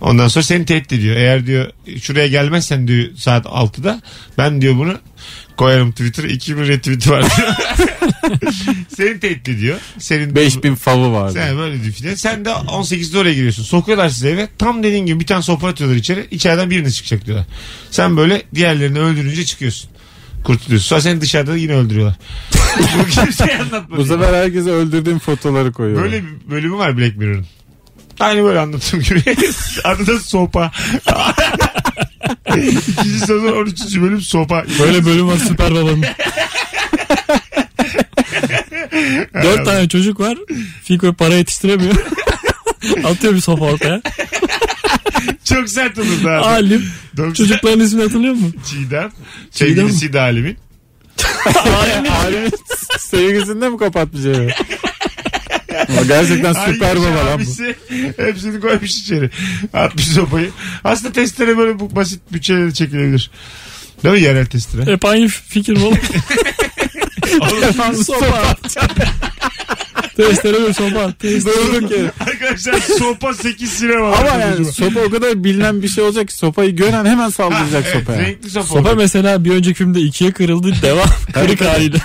Ondan 0.00 0.28
sonra 0.28 0.44
seni 0.44 0.64
tehdit 0.64 0.92
ediyor. 0.92 1.16
Eğer 1.16 1.46
diyor 1.46 1.70
şuraya 2.00 2.26
gelmezsen 2.26 2.88
diyor 2.88 3.08
saat 3.16 3.46
6'da 3.46 4.02
ben 4.38 4.62
diyor 4.62 4.76
bunu 4.76 4.98
koyarım 5.56 5.90
Twitter'a 5.92 6.26
2000 6.26 6.68
retweet'i 6.68 7.10
var 7.10 7.24
diyor. 7.36 7.48
seni 8.96 9.20
tehdit 9.20 9.48
ediyor. 9.48 9.78
Senin 9.98 10.34
5000 10.34 10.74
favı 10.74 11.12
vardı. 11.12 11.32
sen 11.32 11.58
böyle 11.58 11.84
düşünün. 11.84 12.14
Sen 12.14 12.44
de 12.44 12.48
18'de 12.48 13.18
oraya 13.18 13.34
giriyorsun. 13.34 13.62
Sokuyorlar 13.62 14.08
size 14.08 14.30
eve. 14.30 14.48
Tam 14.58 14.82
dediğin 14.82 15.06
gibi 15.06 15.20
bir 15.20 15.26
tane 15.26 15.42
sopa 15.42 15.68
atıyorlar 15.68 15.96
içeri. 15.96 16.26
İçeriden 16.30 16.70
biriniz 16.70 16.96
çıkacak 16.96 17.26
diyorlar. 17.26 17.46
Sen 17.90 18.16
böyle 18.16 18.42
diğerlerini 18.54 18.98
öldürünce 18.98 19.44
çıkıyorsun. 19.44 19.90
Kurtuluyorsun. 20.44 20.88
Sonra 20.88 21.00
seni 21.00 21.20
dışarıda 21.20 21.56
yine 21.56 21.74
öldürüyorlar. 21.74 22.16
Bu 22.98 23.06
kimseye 23.08 23.58
anlatmadı. 23.58 24.00
Bu 24.00 24.04
sefer 24.04 24.34
herkese 24.34 24.70
öldürdüğüm 24.70 25.18
fotoları 25.18 25.72
koyuyor. 25.72 26.02
Böyle 26.02 26.22
bir 26.22 26.50
bölümü 26.50 26.76
var 26.76 26.98
Black 26.98 27.16
Mirror'ın. 27.16 27.46
Aynı 28.20 28.44
böyle 28.44 28.58
anlattığım 28.58 29.00
gibi. 29.00 29.22
Adı 29.84 30.06
da 30.06 30.20
sopa. 30.20 30.72
İkinci 32.56 33.18
sezon 33.18 33.52
13. 33.52 33.80
bölüm 33.96 34.20
sopa. 34.20 34.64
Böyle 34.80 35.06
bölüm 35.06 35.28
var 35.28 35.36
Süper 35.36 35.74
Baba'nın. 35.74 36.04
Dört 39.42 39.64
tane 39.64 39.88
çocuk 39.88 40.20
var. 40.20 40.38
Fiko 40.82 41.12
para 41.12 41.34
yetiştiremiyor. 41.34 41.94
Atıyor 43.04 43.34
bir 43.34 43.40
sopa 43.40 43.64
ortaya. 43.64 44.02
Çok 45.44 45.68
sert 45.68 45.98
olurdu 45.98 46.28
abi. 46.28 46.44
Alim. 46.44 46.86
Doktor 47.16 47.34
Çocukların 47.34 47.80
ismini 47.80 48.02
hatırlıyor 48.02 48.34
musun? 48.34 48.54
Çiğdem. 48.70 49.04
Mi? 49.04 49.12
Sevgilisi 49.50 50.12
de 50.12 50.20
Alim'in. 50.20 50.56
Alimin 52.24 52.52
sevgisinde 52.98 53.68
mi 53.68 53.78
kapatmış 53.78 54.24
evi? 54.24 54.54
Ama 55.88 56.02
gerçekten 56.08 56.52
süper 56.52 56.96
baba 56.96 57.26
lan 57.26 57.40
bu. 57.46 57.64
Hepsini 58.22 58.60
koymuş 58.60 58.90
içeri. 58.90 59.30
Atmış 59.74 60.04
sopayı. 60.08 60.50
Aslında 60.84 61.12
testere 61.12 61.58
böyle 61.58 61.78
bu 61.80 61.96
basit 61.96 62.20
bütçeyle 62.32 62.74
çekilebilir. 62.74 63.30
Değil 64.04 64.14
mi 64.14 64.20
yerel 64.20 64.46
testere? 64.46 64.92
Hep 64.92 65.04
aynı 65.04 65.28
fikir 65.28 65.76
mi 65.76 65.84
oğlum? 65.84 65.98
sopa. 68.04 68.56
Testere 70.16 70.68
bir 70.68 70.72
sopa. 70.72 71.12
Durduk 71.22 71.90
yere. 71.90 72.10
Arkadaşlar 72.20 72.80
sopa 72.98 73.34
8 73.34 73.70
sinema 73.72 74.10
var. 74.10 74.18
Ama 74.20 74.40
yani 74.40 74.64
sopa 74.64 75.00
o 75.00 75.10
kadar 75.10 75.44
bilinen 75.44 75.82
bir 75.82 75.88
şey 75.88 76.04
olacak 76.04 76.28
ki 76.28 76.34
sopayı 76.36 76.76
gören 76.76 77.04
hemen 77.04 77.28
saldıracak 77.28 77.84
evet, 77.84 77.92
sopaya. 78.00 78.18
Renkli 78.18 78.50
sopa. 78.50 78.66
Sopa 78.66 78.80
olacak. 78.80 78.96
mesela 78.96 79.44
bir 79.44 79.50
önceki 79.50 79.74
filmde 79.78 80.00
ikiye 80.00 80.32
kırıldı. 80.32 80.72
Devam. 80.82 81.06
Kırık 81.32 81.60
haliyle. 81.60 81.96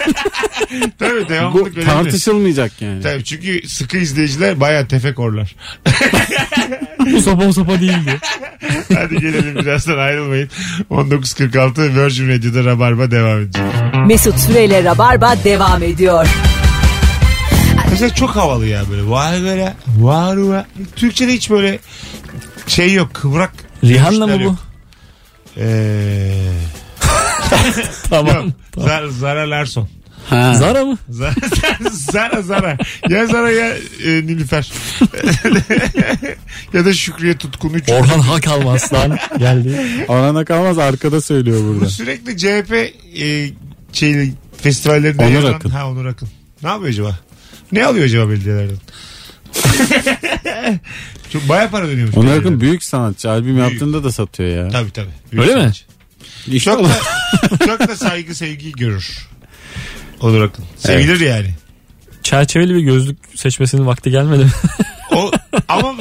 Tabii 0.99 1.29
devamlılık 1.29 1.77
önemli. 1.77 1.85
tartışılmayacak 1.85 2.81
yani. 2.81 3.01
Tabii 3.01 3.23
çünkü 3.23 3.67
sıkı 3.67 3.97
izleyiciler 3.97 4.59
bayağı 4.59 4.87
tefekorlar. 4.87 5.55
Bu 7.13 7.21
sopa 7.21 7.45
o 7.45 7.53
sopa 7.53 7.81
değil 7.81 7.93
diye. 8.05 8.17
Hadi 8.99 9.19
gelelim 9.19 9.55
birazdan 9.55 9.97
ayrılmayın. 9.97 10.49
19.46 10.91 12.03
Virgin 12.03 12.29
Radio'da 12.29 12.65
Rabarba 12.65 13.11
devam 13.11 13.41
edecek. 13.41 13.63
Mesut 14.07 14.39
Süreyle 14.39 14.83
Rabarba 14.83 15.35
devam 15.43 15.83
ediyor. 15.83 16.27
Mesela 17.95 18.13
çok 18.15 18.29
havalı 18.35 18.65
ya 18.65 18.83
böyle. 18.91 19.09
Vay 19.09 19.41
böyle. 19.43 19.73
Var 19.97 20.37
var. 20.37 20.65
Türkçe'de 20.95 21.33
hiç 21.33 21.49
böyle 21.49 21.79
şey 22.67 22.93
yok. 22.93 23.13
Kıvrak. 23.13 23.53
Rihanna 23.83 24.27
mı 24.27 24.39
bu? 24.39 24.43
yok. 24.43 24.55
Ee, 25.57 26.51
Tamam. 28.09 28.35
yok. 28.35 28.45
Zara, 28.77 29.09
Zara 29.11 29.49
Larson. 29.49 29.87
Ha. 30.29 30.53
Zara 30.53 30.85
mı? 30.85 30.97
Zara 31.09 31.31
Zara. 31.91 32.41
Zara. 32.41 32.77
Ya 33.09 33.25
Zara 33.27 33.51
ya 33.51 33.73
e, 34.05 34.09
Nilüfer. 34.09 34.71
ya 36.73 36.85
da 36.85 36.93
Şükriye 36.93 37.37
Tutkun. 37.37 37.69
Üç. 37.69 37.89
Orhan 37.89 38.19
Hakalmaz'dan 38.19 39.17
geldi. 39.37 39.81
Orana 40.07 40.45
kalmaz 40.45 40.77
arkada 40.77 41.21
söylüyor 41.21 41.59
Bu 41.63 41.67
burada. 41.67 41.89
sürekli 41.89 42.37
CHP 42.37 42.73
e, 43.21 43.49
şey, 43.93 44.31
festivallerinde 44.57 45.25
Onur 45.25 45.43
Akın. 45.43 45.69
Ha 45.69 45.89
Onur 45.89 46.05
Akın. 46.05 46.29
Ne 46.63 46.69
yapıyor 46.69 46.89
acaba? 46.89 47.19
Ne 47.75 47.85
alıyor 47.85 48.05
acaba 48.05 48.29
belediyelerden? 48.31 48.77
Çok 51.29 51.49
baya 51.49 51.69
para 51.69 51.87
dönüyormuş. 51.87 52.15
Ona 52.17 52.23
belediyelerden. 52.23 52.49
yakın 52.51 52.61
büyük 52.61 52.83
sanatçı. 52.83 53.29
Albüm 53.29 53.57
yaptığında 53.57 54.03
da 54.03 54.11
satıyor 54.11 54.49
ya. 54.65 54.69
Tabii 54.69 54.91
tabii. 54.91 55.09
Öyle 55.41 55.55
mi? 55.55 55.61
sanatçı. 55.61 55.83
İşte 56.47 56.71
Çok 56.71 56.83
da, 56.83 56.89
çok 57.65 57.79
da 57.87 57.95
saygı 57.95 58.35
sevgi 58.35 58.71
görür. 58.71 59.27
Onur 60.21 60.41
Akın. 60.41 60.65
Sevilir 60.77 61.19
yani. 61.19 61.49
Çerçeveli 62.23 62.75
bir 62.75 62.79
gözlük 62.81 63.17
seçmesinin 63.35 63.85
vakti 63.85 64.11
gelmedi 64.11 64.43
mi? 64.43 64.51
Ama 65.83 65.97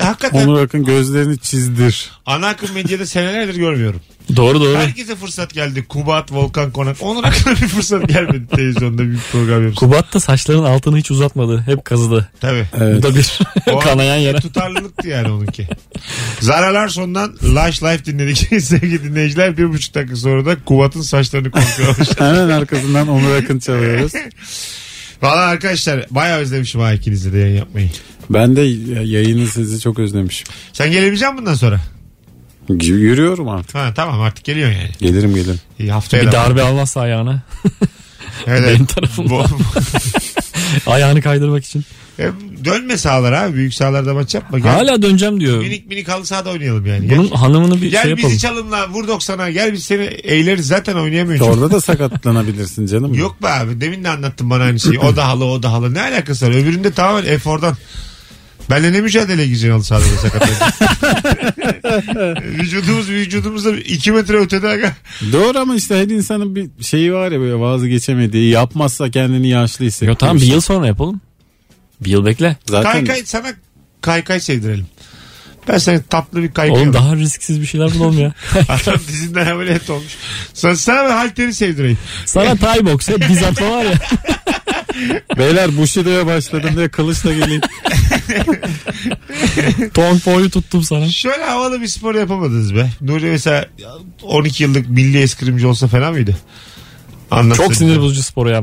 hakikaten 0.00 0.46
Onur 0.48 0.62
Akın 0.62 0.84
gözlerini 0.84 1.38
çizdir. 1.38 2.10
ana 2.26 2.46
akım 2.48 2.72
medyada 2.74 3.06
senelerdir 3.06 3.54
görmüyorum. 3.56 4.00
doğru 4.36 4.60
doğru. 4.60 4.78
Herkese 4.78 5.16
fırsat 5.16 5.54
geldi. 5.54 5.84
Kubat, 5.88 6.32
Volkan 6.32 6.70
Konak. 6.70 6.96
Onur 7.00 7.24
Akın'a 7.24 7.52
bir 7.52 7.68
fırsat 7.68 8.08
gelmedi 8.08 8.46
televizyonda 8.56 9.02
bir 9.10 9.18
program 9.32 9.62
yapsın. 9.66 9.86
Kubat 9.86 10.14
da 10.14 10.20
saçların 10.20 10.64
altını 10.64 10.98
hiç 10.98 11.10
uzatmadı. 11.10 11.62
Hep 11.66 11.84
kazıdı. 11.84 12.28
Tabii. 12.40 12.66
Evet. 12.80 12.98
Bu 12.98 13.02
da 13.02 13.14
bir 13.16 13.38
O 13.72 13.78
kanayan 13.78 14.16
yere. 14.16 14.40
Tutarlılıktı 14.40 15.08
yani 15.08 15.30
onunki. 15.30 15.68
Zara 16.40 16.74
Larson'dan 16.74 17.32
Lush 17.44 17.82
Life 17.82 18.04
dinledik 18.04 18.36
sevgili 18.62 19.04
dinleyiciler. 19.04 19.56
Bir 19.58 19.68
buçuk 19.68 19.94
dakika 19.94 20.16
sonra 20.16 20.46
da 20.46 20.56
Kubat'ın 20.64 21.02
saçlarını 21.02 21.50
kontrol 21.50 21.84
almış. 21.84 22.08
Hemen 22.18 22.48
arkasından 22.48 23.08
Onur 23.08 23.36
Akın 23.36 23.58
çalıyoruz. 23.58 24.12
Valla 25.22 25.40
arkadaşlar 25.40 26.06
bayağı 26.10 26.38
özlemişim 26.38 26.80
ha 26.80 26.92
ikinizle 26.92 27.32
de 27.32 27.38
yayın 27.38 27.56
yapmayı. 27.56 27.90
Ben 28.30 28.56
de 28.56 28.60
yayını 29.04 29.46
sizi 29.46 29.80
çok 29.80 29.98
özlemişim. 29.98 30.46
Sen 30.72 30.90
gelebilecek 30.90 31.28
misin 31.28 31.38
bundan 31.38 31.54
sonra? 31.54 31.80
Yürüyorum 32.68 33.48
artık. 33.48 33.74
Ha 33.74 33.92
tamam 33.96 34.20
artık 34.20 34.44
geliyorsun 34.44 34.76
yani. 34.78 34.90
Gelirim 35.00 35.34
gelirim. 35.34 35.60
İyi, 35.78 35.92
haftaya 35.92 36.22
Bir 36.22 36.26
da- 36.28 36.32
darbe 36.32 36.62
almazsa 36.62 37.00
ayağına. 37.00 37.42
Evet, 38.46 38.62
benim 38.66 38.76
evet. 38.80 38.88
tarafımdan. 38.94 39.30
Bu- 39.38 39.46
Ayağını 40.90 41.22
kaydırmak 41.22 41.64
için. 41.64 41.84
E, 42.18 42.30
Dönme 42.64 42.96
sahalara 42.96 43.40
abi. 43.42 43.54
Büyük 43.54 43.74
sahalarda 43.74 44.14
maç 44.14 44.34
yapma. 44.34 44.58
Gel. 44.58 44.72
Hala 44.72 45.02
döneceğim 45.02 45.40
diyor. 45.40 45.58
Minik 45.58 45.86
minik 45.88 46.08
halı 46.08 46.26
sahada 46.26 46.50
oynayalım 46.50 46.86
yani. 46.86 47.08
Gel, 47.08 47.18
Bunun 47.18 47.28
hanımını 47.30 47.82
bir 47.82 47.90
gel 47.90 48.02
şey 48.02 48.10
yapalım. 48.10 48.30
bizi 48.30 48.40
çalımla 48.40 48.88
vur 48.88 49.08
90'a 49.08 49.50
gel 49.50 49.72
biz 49.72 49.84
seni 49.84 50.02
eğleriz 50.02 50.66
zaten 50.66 50.94
oynayamıyorsun. 50.96 51.46
Orada 51.52 51.70
da 51.70 51.80
sakatlanabilirsin 51.80 52.86
canım. 52.86 53.14
Yok 53.14 53.42
be 53.42 53.48
abi 53.48 53.80
demin 53.80 54.04
de 54.04 54.08
anlattın 54.08 54.50
bana 54.50 54.62
aynı 54.62 54.80
şeyi. 54.80 54.98
O 55.08 55.16
da 55.16 55.28
halı 55.28 55.44
o 55.44 55.62
da 55.62 55.72
halı. 55.72 55.94
Ne 55.94 56.00
alakası 56.02 56.46
var? 56.46 56.50
Öbüründe 56.52 56.90
tamamen 56.92 57.26
efordan. 57.28 57.76
Benle 58.70 58.92
ne 58.92 59.00
mücadele 59.00 59.46
gireceksin 59.46 59.70
halı 59.70 59.84
sahada 59.84 60.04
sakatlanınca? 60.04 60.66
Vücudumuz 62.58 63.10
vücudumuzda 63.10 63.76
2 63.76 64.12
metre 64.12 64.36
ötede 64.36 64.68
aga. 64.68 64.92
Doğru 65.32 65.58
ama 65.58 65.74
işte 65.74 65.96
her 66.00 66.08
insanın 66.08 66.54
bir 66.54 66.70
şeyi 66.84 67.12
var 67.12 67.32
ya 67.32 67.40
böyle 67.40 67.54
vazgeçemediği. 67.54 68.50
Yapmazsa 68.50 69.10
kendini 69.10 69.48
yaşlı 69.48 69.84
hissediyor. 69.84 70.12
Yo, 70.12 70.18
tamam 70.18 70.36
bir 70.36 70.46
yıl 70.46 70.60
sonra 70.60 70.86
yapalım. 70.86 71.20
Bir 72.00 72.10
yıl 72.10 72.26
bekle. 72.26 72.56
Zaten 72.66 72.92
Kaykay 72.92 73.22
sana 73.24 73.52
kaykay 74.00 74.40
sevdirelim. 74.40 74.86
Ben 75.68 75.78
sana 75.78 76.00
tatlı 76.02 76.42
bir 76.42 76.52
kaykay 76.52 76.82
Oğlum 76.82 76.92
daha 76.92 77.16
risksiz 77.16 77.60
bir 77.60 77.66
şeyler 77.66 77.94
bulalım 77.94 78.18
ya. 78.18 78.32
Adam 78.68 79.00
dizinden 79.08 79.46
ameliyat 79.46 79.90
olmuş. 79.90 80.12
Sana, 80.54 80.76
sana 80.76 81.04
ben 81.04 81.10
halteri 81.10 81.54
sevdireyim. 81.54 81.98
Sana 82.26 82.56
Thai 82.56 82.86
box 82.86 83.08
ya 83.08 83.16
bizatma 83.28 83.70
var 83.70 83.84
ya. 83.84 83.94
beyler 85.38 85.76
Bushido'ya 85.76 86.26
başladım 86.26 86.70
diye 86.76 86.88
kılıçla 86.88 87.32
geleyim. 87.32 87.60
Tong 89.94 90.26
boyu 90.26 90.50
tuttum 90.50 90.82
sana. 90.82 91.08
Şöyle 91.08 91.44
havalı 91.44 91.80
bir 91.80 91.86
spor 91.86 92.14
yapamadınız 92.14 92.74
be. 92.74 92.90
Nuri 93.00 93.26
mesela 93.26 93.66
12 94.22 94.62
yıllık 94.62 94.88
milli 94.88 95.18
eskrimci 95.18 95.66
olsa 95.66 95.88
fena 95.88 96.10
mıydı? 96.10 96.36
Anlatsana. 97.30 97.66
Çok 97.66 97.74
sinir 97.76 98.00
bozucu 98.00 98.22
spor 98.22 98.46
ya. 98.46 98.58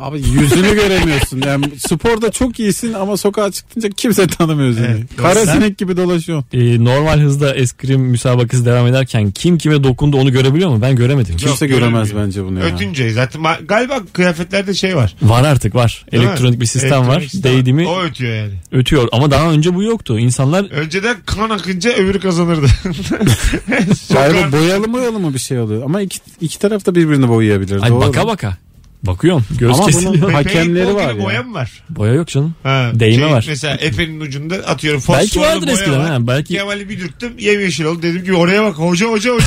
Abi 0.00 0.18
yüzünü 0.18 0.74
göremiyorsun. 0.74 1.42
Yani 1.46 1.64
sporda 1.78 2.30
çok 2.30 2.60
iyisin 2.60 2.92
ama 2.92 3.16
sokağa 3.16 3.50
çıktınca 3.52 3.90
kimse 3.96 4.26
tanımıyor 4.26 4.74
seni. 4.74 4.86
Evet. 4.86 5.02
Kara 5.16 5.44
Sen- 5.46 5.54
sinek 5.54 5.78
gibi 5.78 5.96
dolaşıyorsun. 5.96 6.48
Ee, 6.52 6.84
normal 6.84 7.18
hızda 7.20 7.54
eskrim 7.54 8.00
müsabakası 8.00 8.64
devam 8.66 8.86
ederken 8.86 9.30
kim 9.30 9.58
kime 9.58 9.84
dokundu 9.84 10.16
onu 10.16 10.32
görebiliyor 10.32 10.70
mu? 10.70 10.78
Ben 10.82 10.96
göremedim. 10.96 11.32
Yok, 11.32 11.40
Kimse 11.40 11.66
göremez 11.66 12.04
göremiyor. 12.08 12.26
bence 12.26 12.44
bunu 12.44 12.58
ya. 12.58 12.64
Ötünce 12.64 13.10
zaten 13.10 13.42
galiba 13.68 14.00
kıyafetlerde 14.12 14.74
şey 14.74 14.96
var. 14.96 15.14
Var 15.22 15.44
artık 15.44 15.74
var. 15.74 16.04
Değil 16.12 16.22
mi? 16.22 16.28
Elektronik 16.28 16.60
bir 16.60 16.66
sistem 16.66 16.92
Elektronik 16.92 17.16
var. 17.16 17.20
sistem 17.28 17.52
Değdi 17.52 17.72
mi 17.72 17.86
O 17.88 18.02
ötüyor 18.02 18.34
yani. 18.36 18.52
ötüyor. 18.72 19.08
Ama 19.12 19.30
daha 19.30 19.50
önce 19.52 19.74
bu 19.74 19.82
yoktu. 19.82 20.18
İnsanlar 20.18 20.70
Önceden 20.70 21.16
kan 21.26 21.50
akınca 21.50 21.90
öbürü 21.92 22.20
kazanırdı. 22.20 22.66
Galiba 24.12 24.52
boyalı 24.52 24.92
boyalı 24.92 25.18
mı 25.18 25.34
bir 25.34 25.38
şey 25.38 25.60
oluyor. 25.60 25.82
Ama 25.82 26.00
iki, 26.02 26.18
iki 26.40 26.58
taraf 26.58 26.86
da 26.86 26.94
birbirini 26.94 27.28
boyayabilir. 27.28 27.82
Ay, 27.82 27.90
baka 28.08 28.26
baka. 28.26 28.56
Bakıyorum. 29.02 29.44
Göz 29.58 29.76
Ama 29.76 29.86
kesiliyor. 29.86 30.14
bunun- 30.14 30.32
hakemleri 30.32 30.94
var 30.94 31.14
ya. 31.14 31.24
boya 31.24 31.42
mı 31.42 31.54
var? 31.54 31.82
Boya 31.90 32.12
yok 32.14 32.28
canım. 32.28 32.54
Ha, 32.62 32.90
Değme 32.94 33.30
var. 33.30 33.44
Mesela 33.48 33.74
Efe'nin 33.76 34.20
ucunda 34.20 34.54
atıyorum 34.54 35.00
fosforlu 35.00 35.18
Belki 35.20 35.40
vardır 35.40 35.66
boya 35.66 35.72
eskiden, 35.72 35.98
var. 36.00 36.10
ha, 36.10 36.26
belki- 36.26 36.54
Kemal'i 36.54 36.88
bir 36.88 37.00
dürttüm 37.00 37.32
yemyeşil 37.38 37.84
oldu. 37.84 38.02
Dedim 38.02 38.24
ki 38.24 38.34
oraya 38.34 38.62
bak 38.64 38.74
hoca 38.74 39.06
hoca 39.06 39.30
hoca. 39.34 39.46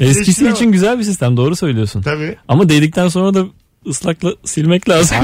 Eskisi 0.00 0.48
için 0.48 0.72
güzel 0.72 0.98
bir 0.98 1.04
sistem. 1.04 1.36
Doğru 1.36 1.56
söylüyorsun. 1.56 2.02
Tabii. 2.02 2.36
Ama 2.48 2.68
değdikten 2.68 3.08
sonra 3.08 3.34
da 3.34 3.44
ıslakla 3.86 4.32
silmek 4.44 4.88
lazım. 4.88 5.16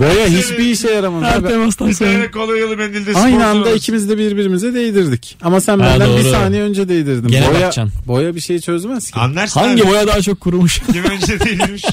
Boya 0.00 0.26
hiçbir 0.26 0.58
işe 0.58 0.90
yaramaz. 0.90 1.22
Her 1.24 1.40
temastan 1.42 1.88
Bir 1.88 1.94
sonra. 1.94 2.12
tane 2.12 2.30
kolonyalı 2.30 2.76
mendilde 2.76 3.14
Aynı 3.18 3.46
anda 3.46 3.68
olur. 3.68 3.76
ikimiz 3.76 4.08
de 4.08 4.18
birbirimize 4.18 4.74
değdirdik. 4.74 5.36
Ama 5.42 5.60
sen 5.60 5.78
Ha, 5.78 5.84
benden 5.86 6.18
bir 6.18 6.24
doğru. 6.24 6.30
saniye 6.32 6.62
önce 6.62 6.88
değdirdin. 6.88 7.28
Gene 7.28 7.42
boya, 7.48 7.54
bakacaksın. 7.60 7.92
boya 8.06 8.34
bir 8.34 8.40
şey 8.40 8.60
çözmez 8.60 9.10
ki. 9.10 9.20
Anlarsın 9.20 9.60
Hangi 9.60 9.82
abi. 9.82 9.90
boya 9.90 10.06
daha 10.06 10.22
çok 10.22 10.40
kurumuş? 10.40 10.78
Kim 10.92 11.04
önce 11.04 11.40
değilmiş. 11.40 11.84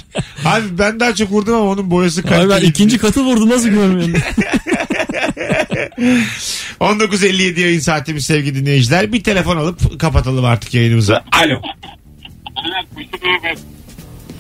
Abi 0.46 0.64
ben 0.72 1.00
daha 1.00 1.16
çok 1.16 1.32
vurdum 1.32 1.54
ama 1.56 1.64
onun 1.70 1.92
boyası 1.92 2.22
Abi 2.22 2.50
ben 2.50 2.62
ikinci 2.62 2.98
katı 2.98 3.24
vurdum 3.24 3.50
nasıl 3.50 3.70
görmüyorum? 3.70 4.14
19.57 6.80 7.60
yayın 7.60 7.80
saatimiz 7.80 8.26
sevgili 8.26 8.56
dinleyiciler. 8.56 9.14
Bir 9.14 9.24
telefon 9.24 9.58
alıp 9.58 10.00
kapatalım 10.00 10.46
artık 10.46 10.74
yayınımızı. 10.74 11.16
Alo. 11.32 11.62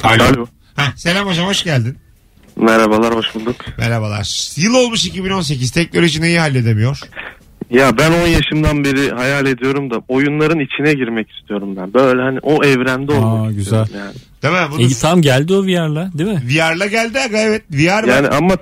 Alo. 0.03 0.23
Alo. 0.23 0.45
Heh, 0.75 0.95
selam 0.95 1.27
hocam 1.27 1.47
hoş 1.47 1.63
geldin. 1.63 1.97
Merhabalar 2.59 3.15
hoş 3.15 3.35
bulduk. 3.35 3.55
Merhabalar. 3.77 4.51
Yıl 4.55 4.73
olmuş 4.73 5.05
2018. 5.05 5.71
Teknoloji 5.71 6.21
neyi 6.21 6.39
halledemiyor? 6.39 6.99
Ya 7.69 7.97
ben 7.97 8.11
10 8.11 8.27
yaşımdan 8.27 8.83
beri 8.83 9.11
hayal 9.11 9.45
ediyorum 9.45 9.91
da 9.91 10.01
oyunların 10.07 10.59
içine 10.59 10.93
girmek 10.93 11.31
istiyorum 11.31 11.75
ben. 11.75 11.93
Böyle 11.93 12.21
hani 12.21 12.39
o 12.41 12.63
evrende 12.63 13.11
olmak 13.11 13.47
Aa, 13.47 13.51
istiyorum 13.51 13.87
güzel. 13.87 13.99
yani. 13.99 14.13
Değil 14.43 14.53
mi? 14.53 14.71
Bunu 14.71 14.81
İyi 14.81 14.95
tamam 15.01 15.21
geldi 15.21 15.53
o 15.53 15.63
VR'la 15.65 16.11
değil 16.13 16.29
mi? 16.29 16.41
VR'la 16.47 16.85
geldi 16.85 17.19
aga 17.19 17.37
evet. 17.37 17.63
VR 17.71 18.03
var. 18.03 18.03
Yani 18.03 18.27
ama 18.27 18.53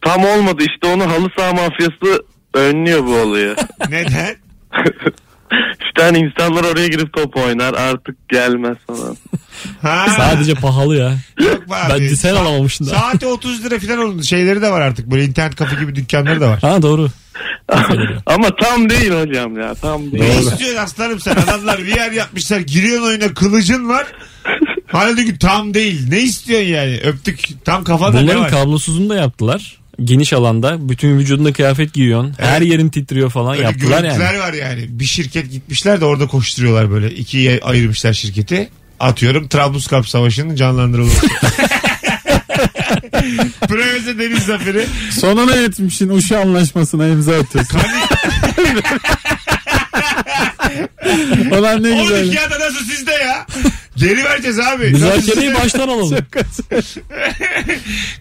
tam 0.00 0.24
olmadı 0.24 0.62
işte 0.62 0.86
onu 0.86 1.10
halı 1.10 1.28
saha 1.38 1.52
mafyası 1.52 2.24
önlüyor 2.54 3.06
bu 3.06 3.14
olayı. 3.16 3.56
Neden? 3.90 4.36
işte 5.86 6.02
hani 6.02 6.18
insanlar 6.18 6.64
oraya 6.64 6.88
girip 6.88 7.12
top 7.12 7.36
oynar 7.36 7.74
artık 7.74 8.28
gelmez 8.28 8.76
falan. 8.86 9.16
Ha. 9.82 10.06
Sadece 10.16 10.54
pahalı 10.54 10.96
ya. 10.96 11.12
Yok 11.40 11.70
be 11.70 11.74
abi. 11.74 12.00
Ben 12.02 12.14
sen 12.14 12.34
Sa- 12.34 12.38
alamamışsın 12.38 12.86
da. 12.86 12.90
Saati 12.90 13.26
30 13.26 13.64
lira 13.64 13.78
falan 13.78 13.98
oldu. 13.98 14.22
Şeyleri 14.22 14.62
de 14.62 14.70
var 14.72 14.80
artık. 14.80 15.10
Böyle 15.10 15.24
internet 15.24 15.56
kafe 15.56 15.76
gibi 15.80 15.94
dükkanları 15.94 16.40
da 16.40 16.48
var. 16.48 16.58
Ha 16.60 16.82
doğru. 16.82 17.08
ama 18.26 18.56
tam 18.56 18.90
değil 18.90 19.10
hocam 19.12 19.58
ya 19.58 19.74
tam 19.74 20.12
değil. 20.12 20.22
Ne 20.24 20.36
istiyorsun 20.40 20.76
aslanım 20.76 21.20
sen? 21.20 21.36
Adamlar 21.36 21.78
VR 21.78 22.12
yapmışlar. 22.12 22.60
Giriyorsun 22.60 23.06
oyuna 23.08 23.34
kılıcın 23.34 23.88
var. 23.88 24.06
Halbuki 24.86 25.38
tam 25.38 25.74
değil. 25.74 26.08
Ne 26.10 26.20
istiyorsun 26.20 26.68
yani? 26.68 27.00
Öptük. 27.04 27.64
Tam 27.64 27.84
kafada 27.84 28.16
ne 28.16 28.22
Bunların 28.22 28.42
var? 28.42 28.50
kablosuzunu 28.50 29.08
da 29.08 29.14
yaptılar. 29.14 29.78
Geniş 30.04 30.32
alanda. 30.32 30.88
Bütün 30.88 31.18
vücudunda 31.18 31.52
kıyafet 31.52 31.92
giyiyorsun. 31.92 32.34
Her 32.38 32.60
Evet. 32.60 32.70
yerin 32.72 32.88
titriyor 32.88 33.30
falan. 33.30 33.52
Öyle 33.54 33.62
Yaptılar 33.62 34.04
yani. 34.04 34.38
var 34.40 34.52
yani. 34.52 34.86
Bir 34.88 35.04
şirket 35.04 35.50
gitmişler 35.50 36.00
de 36.00 36.04
orada 36.04 36.26
koşturuyorlar 36.26 36.90
böyle. 36.90 37.10
İkiye 37.14 37.60
ayırmışlar 37.62 38.12
şirketi. 38.12 38.68
Atıyorum 39.00 39.48
Trablusgarp 39.48 40.08
Savaşı'nın 40.08 40.56
canlandırılması. 40.56 41.26
Preveze 43.68 44.18
Deniz 44.18 44.42
Zaferi. 44.44 44.86
Sonuna 45.20 45.56
yetmişsin 45.56 46.08
Uşu 46.08 46.38
anlaşmasına 46.38 47.06
imza 47.08 47.38
atıyorsun. 47.38 47.80
Ulan 51.58 51.82
ne 51.82 52.02
güzel. 52.02 52.24
12 52.24 52.40
ada 52.40 52.60
nasıl 52.60 52.84
sizde 52.84 53.12
ya? 53.12 53.46
Geri 53.96 54.24
vereceğiz 54.24 54.58
abi. 54.58 54.90
Müzakereyi 54.90 55.54
baştan 55.54 55.88
alalım. 55.88 56.18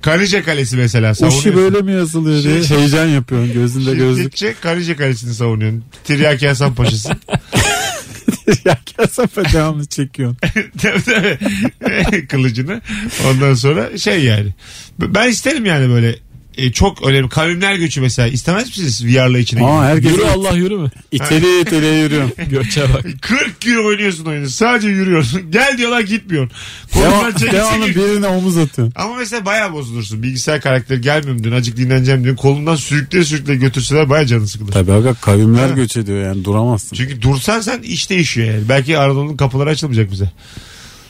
Kanice 0.02 0.44
Kalesi 0.44 0.78
mesela 0.78 1.12
Uşi 1.12 1.20
savunuyorsun. 1.20 1.56
böyle 1.56 1.82
mi 1.82 1.92
yazılıyor 1.92 2.44
diye 2.44 2.64
heyecan 2.80 3.06
yapıyorsun 3.08 3.54
gözünde 3.54 3.96
gözlük. 3.96 4.18
Şiddetçe 4.38 4.56
Kanice 4.62 4.96
Kalesi'ni 4.96 5.34
savunuyorsun. 5.34 5.84
Tiryaki 6.04 6.48
Hasan 6.48 6.76
Paşa'sı. 6.76 7.10
ya 8.66 8.78
kasafa 8.98 9.46
devamlı 9.54 9.86
çekiyorsun. 9.86 10.38
tabii 10.82 11.04
tabii. 11.04 12.28
Kılıcını. 12.28 12.82
Ondan 13.28 13.54
sonra 13.54 13.98
şey 13.98 14.24
yani. 14.24 14.54
Ben 15.00 15.30
isterim 15.30 15.66
yani 15.66 15.90
böyle 15.90 16.16
e, 16.58 16.72
çok 16.72 17.04
önemli. 17.04 17.30
Kavimler 17.30 17.76
göçü 17.76 18.02
mesela. 18.02 18.28
İstemez 18.28 18.68
misiniz 18.68 19.06
VR'la 19.06 19.38
içine? 19.40 19.64
Aa 19.64 19.68
girmek? 19.68 19.84
herkes 19.84 20.12
Yürü 20.12 20.24
Allah 20.26 20.56
yürü 20.56 20.78
mü? 20.78 20.92
iteliye 21.12 21.62
iteliye 21.62 22.00
yürüyor. 22.00 22.30
Göçe 22.50 22.94
bak. 22.94 23.06
40 23.22 23.62
gün 23.62 23.86
oynuyorsun 23.86 24.26
oyunu. 24.26 24.50
Sadece 24.50 24.88
yürüyorsun. 24.88 25.52
Gel 25.52 25.78
diyorlar 25.78 26.02
gitmiyorsun. 26.02 26.58
Devam, 26.96 27.36
devamlı 27.52 27.88
gir. 27.88 27.96
birine 27.96 28.28
omuz 28.28 28.58
atıyorsun. 28.58 28.94
Ama 28.96 29.16
mesela 29.16 29.46
bayağı 29.46 29.74
bozulursun. 29.74 30.24
Bilgisayar 30.24 30.62
karakteri 30.62 31.02
gelmiyorum 31.02 31.44
diyorsun. 31.44 31.60
Acık 31.60 31.78
dinleneceğim 31.78 32.24
diyorsun. 32.24 32.42
Kolundan 32.42 32.76
sürükle 32.76 33.24
sürükle 33.24 33.56
götürseler 33.56 34.10
bayağı 34.10 34.26
canı 34.26 34.48
sıkılır. 34.48 34.72
Tabii 34.72 34.92
aga 34.92 35.14
kavimler 35.14 35.70
Ha. 35.70 35.76
göç 35.76 35.98
ediyor 35.98 36.24
yani 36.24 36.46
duramazsın. 36.46 36.96
Çünkü 36.96 37.22
dursan 37.22 37.62
sen 37.62 37.82
iş 37.82 38.10
değişiyor 38.10 38.48
yani. 38.48 38.70
Belki 38.70 38.98
Anadolu'nun 38.98 39.38
kapıları 39.38 39.70
açılmayacak 39.70 40.12
bize. 40.12 40.32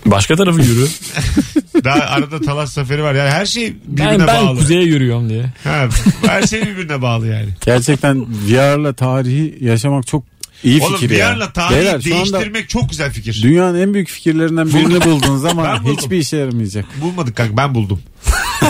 Başka 0.05 0.35
tarafı 0.35 0.61
yürü. 0.61 0.87
Daha 1.83 1.99
arada 1.99 2.41
Talas 2.41 2.73
Safari 2.73 3.03
var. 3.03 3.13
Yani 3.15 3.29
her 3.29 3.45
şey 3.45 3.73
birbirine 3.85 4.19
Ben, 4.19 4.27
ben 4.27 4.45
bağlı. 4.47 4.57
kuzeye 4.59 4.83
yürüyorum 4.83 5.29
diye. 5.29 5.45
Ha, 5.63 5.87
her 6.27 6.41
şey 6.47 6.61
birbirine 6.61 7.01
bağlı 7.01 7.27
yani. 7.27 7.49
Gerçekten 7.65 8.25
VR'la 8.47 8.93
tarihi 8.93 9.57
yaşamak 9.61 10.07
çok 10.07 10.23
iyi 10.63 10.81
Oğlum 10.81 10.93
fikir 10.97 11.15
ya. 11.15 11.35
VR'la 11.35 11.53
tarihi 11.53 11.77
Beyler, 11.79 12.01
şu 12.01 12.15
anda 12.15 12.25
değiştirmek 12.33 12.69
çok 12.69 12.89
güzel 12.89 13.11
fikir. 13.11 13.39
dünyanın 13.43 13.79
en 13.81 13.93
büyük 13.93 14.09
fikirlerinden 14.09 14.67
birini 14.67 15.01
bulduğun 15.05 15.33
Ben 15.33 15.37
zaman 15.49 15.83
buldum. 15.83 15.97
hiçbir 15.97 16.17
işe 16.17 16.37
yaramayacak. 16.37 16.85
Bulmadık 17.01 17.35
kanka 17.35 17.57
ben 17.57 17.75
buldum. 17.75 18.01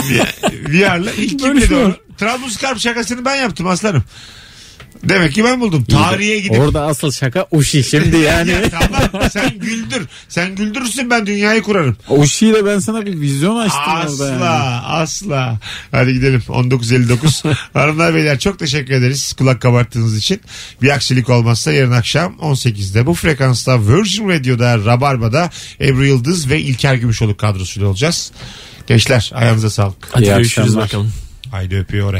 VR'la 0.68 1.10
ilk 1.12 1.38
kim 1.38 1.48
Böyle 1.48 1.60
dedi 1.60 1.68
şey 1.68 1.76
onu? 1.76 1.84
var. 1.88 1.96
Trablusgarp 2.18 2.78
şakasını 2.78 3.24
ben 3.24 3.36
yaptım 3.36 3.66
aslanım. 3.66 4.02
Demek 5.04 5.34
ki 5.34 5.44
ben 5.44 5.60
buldum. 5.60 5.84
Tarihe 5.84 6.38
gidip 6.38 6.58
Orada 6.60 6.82
asıl 6.82 7.10
şaka 7.10 7.46
Uşi 7.50 7.84
şimdi 7.84 8.16
yani. 8.16 8.50
Ya 8.62 8.62
tamam 8.70 9.30
sen 9.30 9.58
güldür. 9.58 10.06
Sen 10.28 10.54
güldürürsün 10.54 11.10
ben 11.10 11.26
dünyayı 11.26 11.62
kurarım. 11.62 11.96
Uşi 12.08 12.46
ile 12.46 12.66
ben 12.66 12.78
sana 12.78 13.06
bir 13.06 13.20
vizyon 13.20 13.56
açtım 13.56 13.80
Asla 13.86 14.24
orada 14.24 14.32
yani. 14.32 14.44
asla. 14.84 15.58
Hadi 15.90 16.12
gidelim 16.12 16.42
19.59. 16.48 17.54
Hanımlar 17.72 18.14
beyler 18.14 18.38
çok 18.38 18.58
teşekkür 18.58 18.94
ederiz 18.94 19.32
kulak 19.32 19.62
kabarttığınız 19.62 20.16
için. 20.16 20.40
Bir 20.82 20.90
aksilik 20.90 21.30
olmazsa 21.30 21.72
yarın 21.72 21.92
akşam 21.92 22.32
18'de 22.40 23.06
bu 23.06 23.14
frekansta 23.14 23.80
Virgin 23.88 24.28
Radio'da 24.28 24.78
Rabarba'da 24.84 25.50
Ebru 25.80 26.04
Yıldız 26.04 26.50
ve 26.50 26.60
İlker 26.60 26.94
Gümüşoluk 26.94 27.38
kadrosuyla 27.38 27.88
olacağız. 27.88 28.32
Gençler 28.86 29.30
ayağınıza 29.34 29.70
sağlık. 29.70 30.08
Hadi 30.12 30.24
İyi 30.24 30.34
görüşürüz 30.34 30.68
akşamlar. 30.68 30.84
bakalım. 30.84 31.12
Haydi 31.52 31.76
öpüyor. 31.76 32.14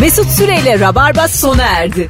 Mesut 0.00 0.26
Süreyle 0.26 0.80
Rabarba 0.80 1.28
sona 1.28 1.62
erdi. 1.62 2.08